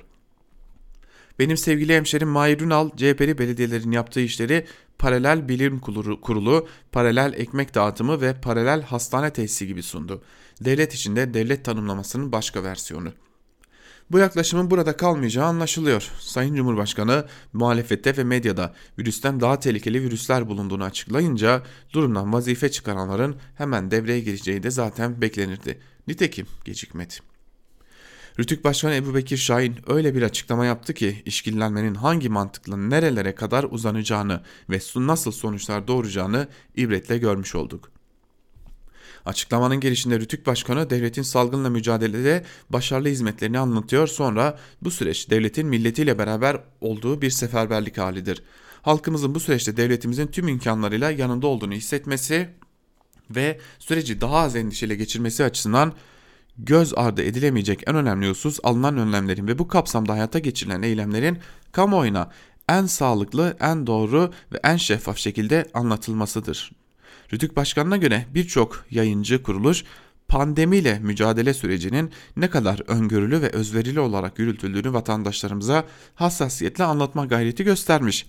[1.39, 4.65] Benim sevgili hemşerim Mahir Ünal, CHP'li belediyelerin yaptığı işleri
[4.97, 5.79] paralel bilim
[6.21, 10.23] kurulu, paralel ekmek dağıtımı ve paralel hastane tesisi gibi sundu.
[10.61, 13.13] Devlet içinde devlet tanımlamasının başka versiyonu.
[14.11, 16.11] Bu yaklaşımın burada kalmayacağı anlaşılıyor.
[16.19, 23.91] Sayın Cumhurbaşkanı muhalefette ve medyada virüsten daha tehlikeli virüsler bulunduğunu açıklayınca durumdan vazife çıkaranların hemen
[23.91, 25.79] devreye gireceği de zaten beklenirdi.
[26.07, 27.13] Nitekim gecikmedi.
[28.39, 33.63] Rütük Başkanı Ebu Bekir Şahin öyle bir açıklama yaptı ki işkillenmenin hangi mantıkla nerelere kadar
[33.63, 37.92] uzanacağını ve nasıl sonuçlar doğuracağını ibretle görmüş olduk.
[39.25, 46.17] Açıklamanın girişinde Rütük Başkanı devletin salgınla mücadelede başarılı hizmetlerini anlatıyor sonra bu süreç devletin milletiyle
[46.17, 48.43] beraber olduğu bir seferberlik halidir.
[48.81, 52.49] Halkımızın bu süreçte devletimizin tüm imkanlarıyla yanında olduğunu hissetmesi
[53.29, 55.93] ve süreci daha az endişeyle geçirmesi açısından
[56.57, 61.39] göz ardı edilemeyecek en önemli husus alınan önlemlerin ve bu kapsamda hayata geçirilen eylemlerin
[61.71, 62.31] kamuoyuna
[62.69, 66.82] en sağlıklı, en doğru ve en şeffaf şekilde anlatılmasıdır.
[67.33, 69.83] Rütük Başkanı'na göre birçok yayıncı kuruluş
[70.27, 78.25] pandemiyle mücadele sürecinin ne kadar öngörülü ve özverili olarak yürütüldüğünü vatandaşlarımıza hassasiyetle anlatma gayreti göstermiş.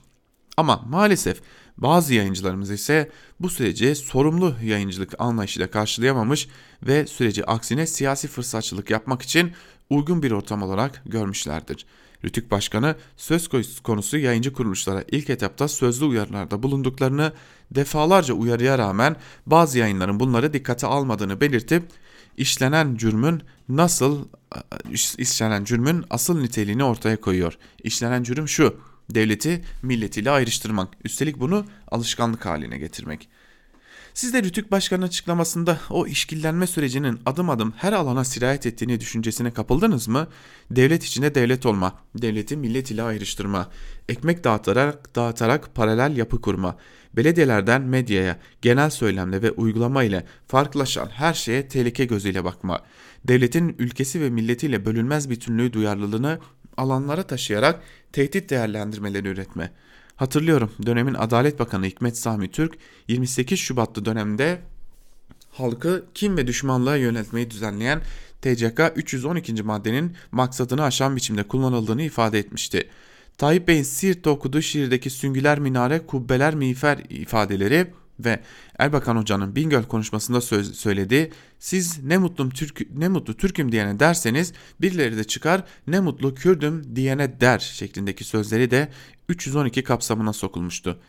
[0.57, 1.41] Ama maalesef
[1.77, 6.49] bazı yayıncılarımız ise bu süreci sorumlu yayıncılık anlayışıyla karşılayamamış
[6.83, 9.53] ve süreci aksine siyasi fırsatçılık yapmak için
[9.91, 11.87] uygun bir ortam olarak görmüşlerdir.
[12.25, 13.49] Rütük Başkanı söz
[13.83, 17.33] konusu yayıncı kuruluşlara ilk etapta sözlü uyarılarda bulunduklarını
[17.71, 19.17] defalarca uyarıya rağmen
[19.47, 21.83] bazı yayınların bunları dikkate almadığını belirtip
[22.37, 24.25] işlenen cürmün nasıl
[25.19, 27.59] işlenen cürmün asıl niteliğini ortaya koyuyor.
[27.83, 28.77] İşlenen cürüm şu
[29.11, 33.29] devleti milletiyle ayrıştırmak üstelik bunu alışkanlık haline getirmek.
[34.15, 39.51] Siz de Rütük Başkanı'nın açıklamasında o işkillenme sürecinin adım adım her alana sirayet ettiğini düşüncesine
[39.51, 40.29] kapıldınız mı?
[40.71, 43.71] Devlet içinde devlet olma, devleti millet ile ayrıştırma,
[44.09, 46.77] ekmek dağıtarak, dağıtarak paralel yapı kurma,
[47.17, 52.83] belediyelerden medyaya, genel söylemle ve uygulama ile farklılaşan her şeye tehlike gözüyle bakma,
[53.25, 56.39] devletin ülkesi ve milletiyle bölünmez bütünlüğü duyarlılığını
[56.77, 59.84] alanlara taşıyarak tehdit değerlendirmeleri üretme.''
[60.17, 64.61] Hatırlıyorum dönemin Adalet Bakanı Hikmet Sami Türk 28 Şubat'ta dönemde
[65.51, 68.03] halkı kim ve düşmanlığa yöneltmeyi düzenleyen
[68.43, 69.63] TCK 312.
[69.63, 72.89] maddenin maksadını aşan biçimde kullanıldığını ifade etmişti.
[73.39, 77.87] Tayyip Bey'in Siirt'te okuduğu şiirdeki süngüler minare, kubbeler miğfer ifadeleri
[78.21, 78.41] ve
[78.79, 81.33] Erbakan Hoca'nın Bingöl konuşmasında söz, söyledi.
[81.59, 86.97] Siz ne mutlu Türk ne mutlu Türk'üm diyene derseniz birileri de çıkar ne mutlu Kürdüm
[86.97, 88.89] diyene der şeklindeki sözleri de
[89.29, 91.01] 312 kapsamına sokulmuştu.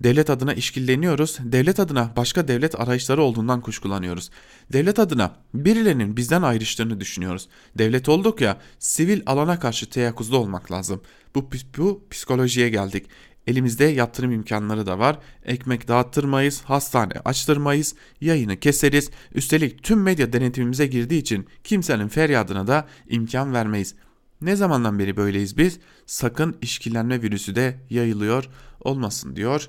[0.00, 1.38] Devlet adına işkilleniyoruz.
[1.42, 4.30] Devlet adına başka devlet arayışları olduğundan kuşkulanıyoruz.
[4.72, 7.48] Devlet adına birilerinin bizden ayrıştığını düşünüyoruz.
[7.78, 11.00] Devlet olduk ya sivil alana karşı teyakkuzda olmak lazım.
[11.34, 13.06] Bu, bu psikolojiye geldik.
[13.46, 15.18] Elimizde yatırım imkanları da var.
[15.44, 19.10] Ekmek dağıttırmayız, hastane açtırmayız, yayını keseriz.
[19.34, 23.94] Üstelik tüm medya denetimimize girdiği için kimsenin feryadına da imkan vermeyiz.
[24.40, 25.78] Ne zamandan beri böyleyiz biz?
[26.06, 28.48] Sakın işkillenme virüsü de yayılıyor
[28.80, 29.68] olmasın diyor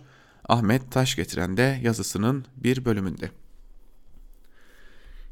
[0.49, 3.42] Ahmet Taş getiren de yazısının bir bölümünde.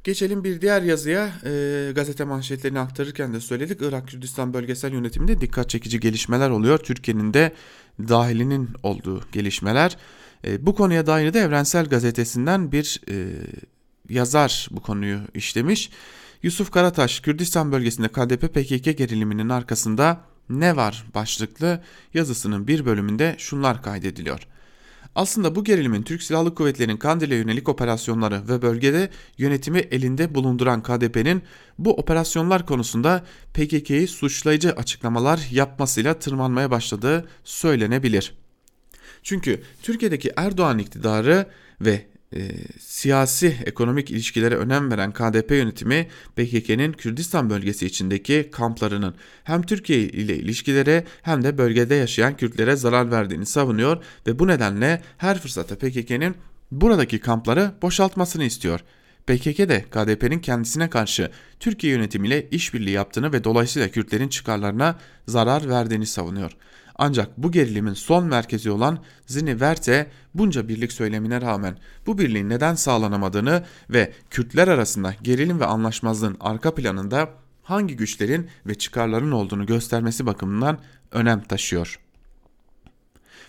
[0.03, 1.31] Geçelim bir diğer yazıya.
[1.45, 3.81] E, gazete manşetlerini aktarırken de söyledik.
[3.81, 6.77] Irak Kürdistan bölgesel yönetiminde dikkat çekici gelişmeler oluyor.
[6.77, 7.53] Türkiye'nin de
[7.99, 9.97] dahilinin olduğu gelişmeler.
[10.45, 13.27] E, bu konuya dair de Evrensel Gazetesi'nden bir e,
[14.09, 15.89] yazar bu konuyu işlemiş.
[16.43, 21.83] Yusuf Karataş, Kürdistan bölgesinde KDP-PKK geriliminin arkasında ne var başlıklı
[22.13, 24.47] yazısının bir bölümünde şunlar kaydediliyor.
[25.15, 31.43] Aslında bu gerilimin Türk Silahlı Kuvvetleri'nin Kandil'e yönelik operasyonları ve bölgede yönetimi elinde bulunduran KDP'nin
[31.79, 38.33] bu operasyonlar konusunda PKK'yı suçlayıcı açıklamalar yapmasıyla tırmanmaya başladığı söylenebilir.
[39.23, 41.45] Çünkü Türkiye'deki Erdoğan iktidarı
[41.81, 49.61] ve e, siyasi ekonomik ilişkilere önem veren KDP yönetimi PKK'nın Kürdistan bölgesi içindeki kamplarının hem
[49.61, 55.39] Türkiye ile ilişkilere hem de bölgede yaşayan Kürtlere zarar verdiğini savunuyor ve bu nedenle her
[55.39, 56.35] fırsatta PKK'nın
[56.71, 58.79] buradaki kampları boşaltmasını istiyor.
[59.27, 66.05] PKK de KDP'nin kendisine karşı Türkiye yönetimiyle işbirliği yaptığını ve dolayısıyla Kürtlerin çıkarlarına zarar verdiğini
[66.05, 66.51] savunuyor.
[67.03, 73.63] Ancak bu gerilimin son merkezi olan Zini-Verte bunca birlik söylemine rağmen bu birliğin neden sağlanamadığını
[73.89, 77.29] ve Kürtler arasında gerilim ve anlaşmazlığın arka planında
[77.63, 80.79] hangi güçlerin ve çıkarların olduğunu göstermesi bakımından
[81.11, 81.99] önem taşıyor.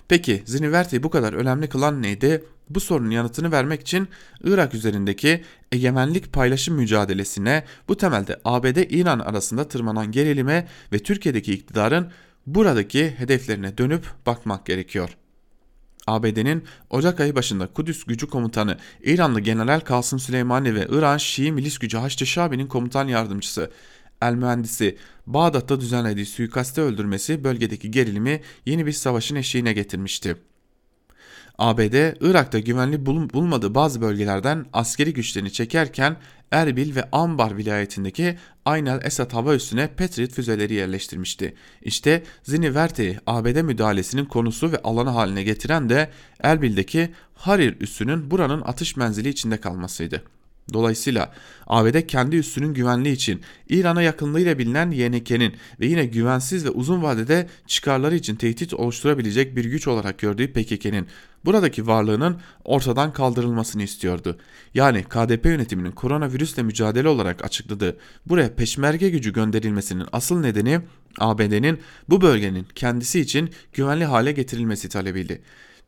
[0.09, 2.45] Peki Ziniverte'yi bu kadar önemli kılan neydi?
[2.71, 4.09] Bu sorunun yanıtını vermek için
[4.45, 12.13] Irak üzerindeki egemenlik paylaşım mücadelesine bu temelde ABD-İran arasında tırmanan gerilime ve Türkiye'deki iktidarın
[12.47, 15.17] buradaki hedeflerine dönüp bakmak gerekiyor.
[16.07, 21.79] ABD'nin Ocak ayı başında Kudüs gücü komutanı İranlı General Kasım Süleymani ve İran Şii milis
[21.79, 23.71] gücü Haçlı Şabi'nin komutan yardımcısı
[24.23, 30.37] el mühendisi Bağdat'ta düzenlediği suikaste öldürmesi bölgedeki gerilimi yeni bir savaşın eşiğine getirmişti.
[31.59, 36.17] ABD, Irak'ta güvenli bulmadığı bazı bölgelerden askeri güçlerini çekerken
[36.51, 41.55] Erbil ve Ambar vilayetindeki Aynel Esad hava üssüne Patriot füzeleri yerleştirmişti.
[41.83, 48.97] İşte Ziniverte'yi ABD müdahalesinin konusu ve alanı haline getiren de Erbil'deki Harir üssünün buranın atış
[48.97, 50.23] menzili içinde kalmasıydı.
[50.73, 51.33] Dolayısıyla
[51.67, 57.49] ABD kendi üssünün güvenliği için İran'a yakınlığıyla bilinen YNK'nin ve yine güvensiz ve uzun vadede
[57.67, 61.07] çıkarları için tehdit oluşturabilecek bir güç olarak gördüğü PKK'nin
[61.45, 64.39] buradaki varlığının ortadan kaldırılmasını istiyordu.
[64.75, 67.97] Yani KDP yönetiminin koronavirüsle mücadele olarak açıkladığı
[68.27, 70.81] buraya peşmerge gücü gönderilmesinin asıl nedeni
[71.19, 75.43] ABD'nin bu bölgenin kendisi için güvenli hale getirilmesi talebiydi.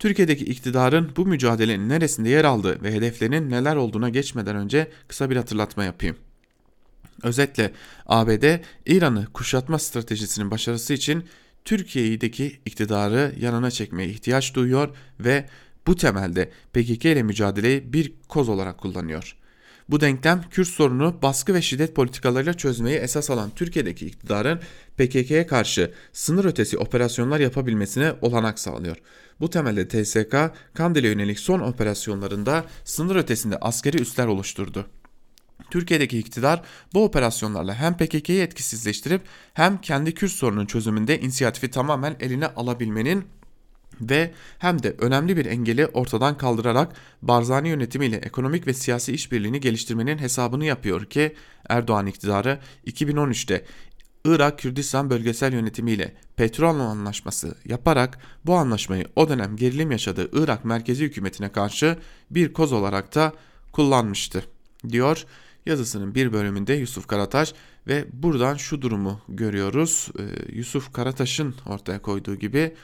[0.04, 5.36] Türkiye'deki iktidarın bu mücadelenin neresinde yer aldığı ve hedeflerinin neler olduğuna geçmeden önce kısa bir
[5.36, 6.16] hatırlatma yapayım.
[7.22, 7.72] Özetle
[8.06, 11.24] ABD İran'ı kuşatma stratejisinin başarısı için
[11.64, 15.48] Türkiye'deki iktidarı yanına çekmeye ihtiyaç duyuyor ve
[15.86, 19.36] bu temelde PKK ile mücadeleyi bir koz olarak kullanıyor.
[19.88, 24.60] Bu denklem Kürt sorunu baskı ve şiddet politikalarıyla çözmeyi esas alan Türkiye'deki iktidarın
[24.96, 28.96] PKK'ya karşı sınır ötesi operasyonlar yapabilmesine olanak sağlıyor.
[29.40, 30.36] Bu temelde TSK
[30.74, 34.86] Kandil'e yönelik son operasyonlarında sınır ötesinde askeri üsler oluşturdu.
[35.70, 36.62] Türkiye'deki iktidar
[36.94, 39.22] bu operasyonlarla hem PKK'yı etkisizleştirip
[39.54, 43.24] hem kendi Kürt sorunun çözümünde inisiyatifi tamamen eline alabilmenin
[44.00, 46.92] ve hem de önemli bir engeli ortadan kaldırarak
[47.22, 51.34] Barzani yönetimiyle ekonomik ve siyasi işbirliğini geliştirmenin hesabını yapıyor ki
[51.68, 53.64] Erdoğan iktidarı 2013'te
[54.24, 61.04] Irak Kürdistan bölgesel yönetimiyle petrol anlaşması yaparak bu anlaşmayı o dönem gerilim yaşadığı Irak merkezi
[61.04, 61.98] hükümetine karşı
[62.30, 63.32] bir koz olarak da
[63.72, 64.44] kullanmıştı
[64.88, 65.26] diyor
[65.66, 67.54] yazısının bir bölümünde Yusuf Karataş
[67.86, 70.08] ve buradan şu durumu görüyoruz.
[70.18, 70.22] Ee,
[70.52, 72.74] Yusuf Karataş'ın ortaya koyduğu gibi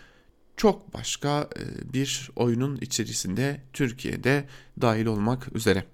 [0.61, 4.45] çok başka e, bir oyunun içerisinde Türkiye'de
[4.81, 5.85] dahil olmak üzere.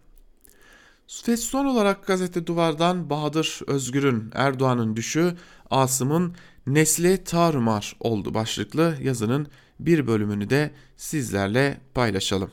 [1.28, 5.36] Ve son olarak gazete duvardan Bahadır Özgür'ün Erdoğan'ın düşü
[5.70, 6.34] Asım'ın
[6.66, 9.46] nesli tarumar oldu başlıklı yazının
[9.80, 12.50] bir bölümünü de sizlerle paylaşalım.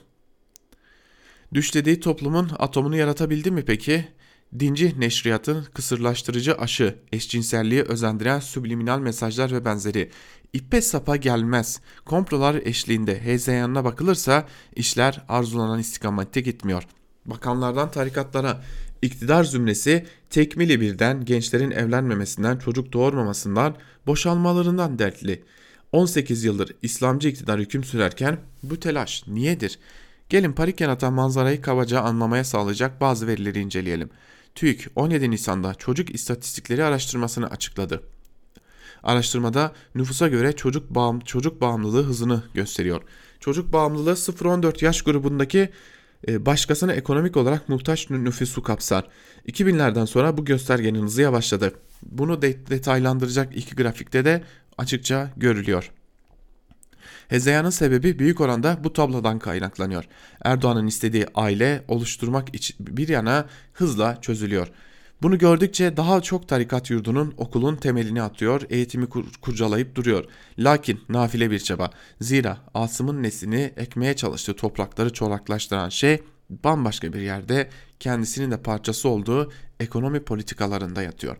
[1.54, 4.08] Düşlediği toplumun atomunu yaratabildi mi peki?
[4.60, 10.12] dinci neşriyatın kısırlaştırıcı aşı, eşcinselliği özendiren subliminal mesajlar ve benzeri.
[10.54, 11.82] İppe sapa gelmez.
[12.06, 16.84] Komplolar eşliğinde hezeyanına bakılırsa işler arzulanan istikamette gitmiyor.
[17.26, 18.64] Bakanlardan tarikatlara,
[19.02, 23.76] iktidar zümresi tekmili birden gençlerin evlenmemesinden, çocuk doğurmamasından,
[24.08, 25.44] boşalmalarından dertli.
[25.92, 29.80] 18 yıldır İslamcı iktidar hüküm sürerken bu telaş niyedir?
[30.30, 34.10] Gelin parik yaratan manzarayı kabaca anlamaya sağlayacak bazı verileri inceleyelim.
[34.56, 38.04] TÜİK 17 Nisan'da çocuk istatistikleri araştırmasını açıkladı.
[39.04, 43.02] Araştırmada nüfusa göre çocuk bağım, çocuk bağımlılığı hızını gösteriyor.
[43.40, 45.70] Çocuk bağımlılığı 0-14 yaş grubundaki
[46.28, 49.08] e, başkasına ekonomik olarak muhtaç nüfusu kapsar.
[49.48, 51.74] 2000'lerden sonra bu göstergenin hızı yavaşladı.
[52.04, 54.44] Bunu de- detaylandıracak iki grafikte de
[54.78, 55.92] açıkça görülüyor.
[57.28, 60.04] Hezeyanın sebebi büyük oranda bu tablodan kaynaklanıyor.
[60.44, 62.48] Erdoğan'ın istediği aile oluşturmak
[62.80, 64.68] bir yana hızla çözülüyor.
[65.24, 70.26] Bunu gördükçe daha çok tarikat yurdunun okulun temelini atıyor, eğitimi kur- kurcalayıp duruyor.
[70.60, 71.90] Lakin nafile bir çaba.
[72.22, 77.70] Zira Asım'ın neslini ekmeye çalıştığı toprakları çoraklaştıran şey bambaşka bir yerde
[78.00, 81.38] kendisinin de parçası olduğu ekonomi politikalarında yatıyor.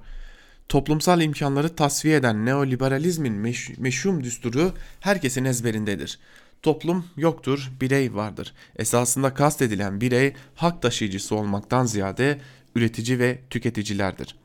[0.70, 6.20] Toplumsal imkanları tasfiye eden neoliberalizmin meş- meşhum düsturu herkesin ezberindedir.
[6.62, 8.54] Toplum yoktur, birey vardır.
[8.76, 12.40] Esasında kastedilen birey hak taşıyıcısı olmaktan ziyade
[12.76, 14.36] üretici ve tüketicilerdir.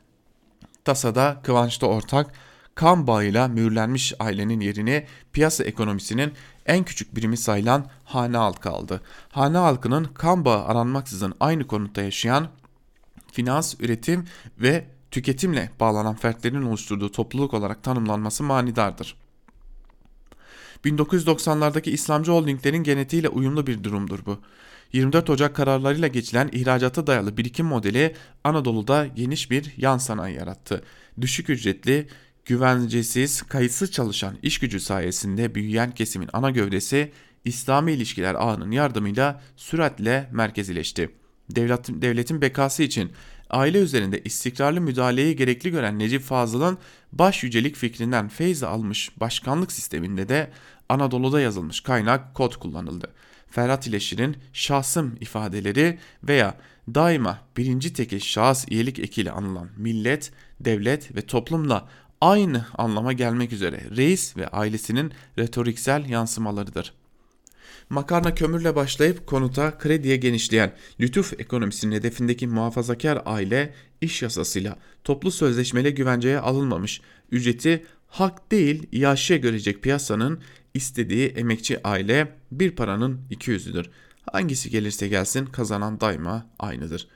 [0.85, 2.35] Tasada Kıvanç'ta ortak,
[2.75, 6.33] kan bağıyla mühürlenmiş ailenin yerini piyasa ekonomisinin
[6.67, 9.01] en küçük birimi sayılan hane halkı aldı.
[9.29, 12.49] Hane halkının kan bağı aranmaksızın aynı konutta yaşayan
[13.33, 14.25] finans, üretim
[14.59, 19.17] ve tüketimle bağlanan fertlerin oluşturduğu topluluk olarak tanımlanması manidardır.
[20.85, 24.39] 1990'lardaki İslamcı holdinglerin genetiğiyle uyumlu bir durumdur bu.
[24.93, 28.15] 24 Ocak kararlarıyla geçilen ihracata dayalı birikim modeli
[28.45, 30.83] Anadolu'da geniş bir yan sanayi yarattı.
[31.21, 32.09] Düşük ücretli,
[32.45, 37.13] güvencesiz, kayıtsız çalışan iş gücü sayesinde büyüyen kesimin ana gövdesi
[37.45, 41.11] İslami ilişkiler ağının yardımıyla süratle merkezileşti.
[41.51, 43.13] Devletin, devletin bekası için
[43.51, 46.79] aile üzerinde istikrarlı müdahaleyi gerekli gören Necip Fazıl'ın
[47.13, 50.51] baş yücelik fikrinden feyz almış başkanlık sisteminde de
[50.89, 53.13] Anadolu'da yazılmış kaynak kod kullanıldı.
[53.51, 56.55] Ferhat İleşir'in şahsım ifadeleri veya
[56.95, 61.89] daima birinci tekil şahıs iyilik ekiyle anılan millet, devlet ve toplumla
[62.21, 66.93] aynı anlama gelmek üzere reis ve ailesinin retoriksel yansımalarıdır.
[67.91, 75.95] Makarna kömürle başlayıp konuta krediye genişleyen lütuf ekonomisinin hedefindeki muhafazakar aile iş yasasıyla toplu sözleşmeli
[75.95, 80.41] güvenceye alınmamış ücreti hak değil iaşe görecek piyasanın
[80.75, 83.91] istediği emekçi aile bir paranın iki yüzüdür.
[84.33, 87.09] Hangisi gelirse gelsin kazanan daima aynıdır.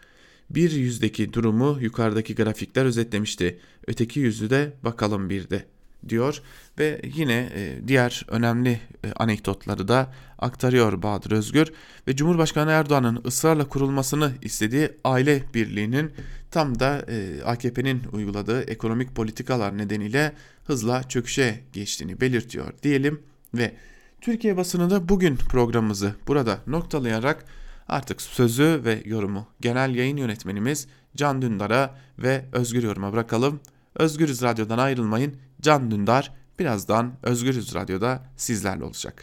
[0.50, 3.60] Bir yüzdeki durumu yukarıdaki grafikler özetlemişti.
[3.86, 5.64] Öteki yüzü de bakalım bir de
[6.08, 6.42] diyor
[6.78, 11.72] ve yine e, diğer önemli e, anekdotları da aktarıyor Bahadır Özgür
[12.08, 16.12] ve Cumhurbaşkanı Erdoğan'ın ısrarla kurulmasını istediği aile birliğinin
[16.50, 20.32] tam da e, AKP'nin uyguladığı ekonomik politikalar nedeniyle
[20.64, 23.22] hızla çöküşe geçtiğini belirtiyor diyelim
[23.54, 23.72] ve
[24.20, 27.44] Türkiye basınında bugün programımızı burada noktalayarak
[27.88, 30.86] artık sözü ve yorumu genel yayın yönetmenimiz
[31.16, 33.60] Can Dündar'a ve Özgür Yorum'a bırakalım.
[33.94, 35.36] Özgürüz Radyo'dan ayrılmayın.
[35.62, 39.14] Can Dündar birazdan Özgürüz Radyo'da sizlerle olacak.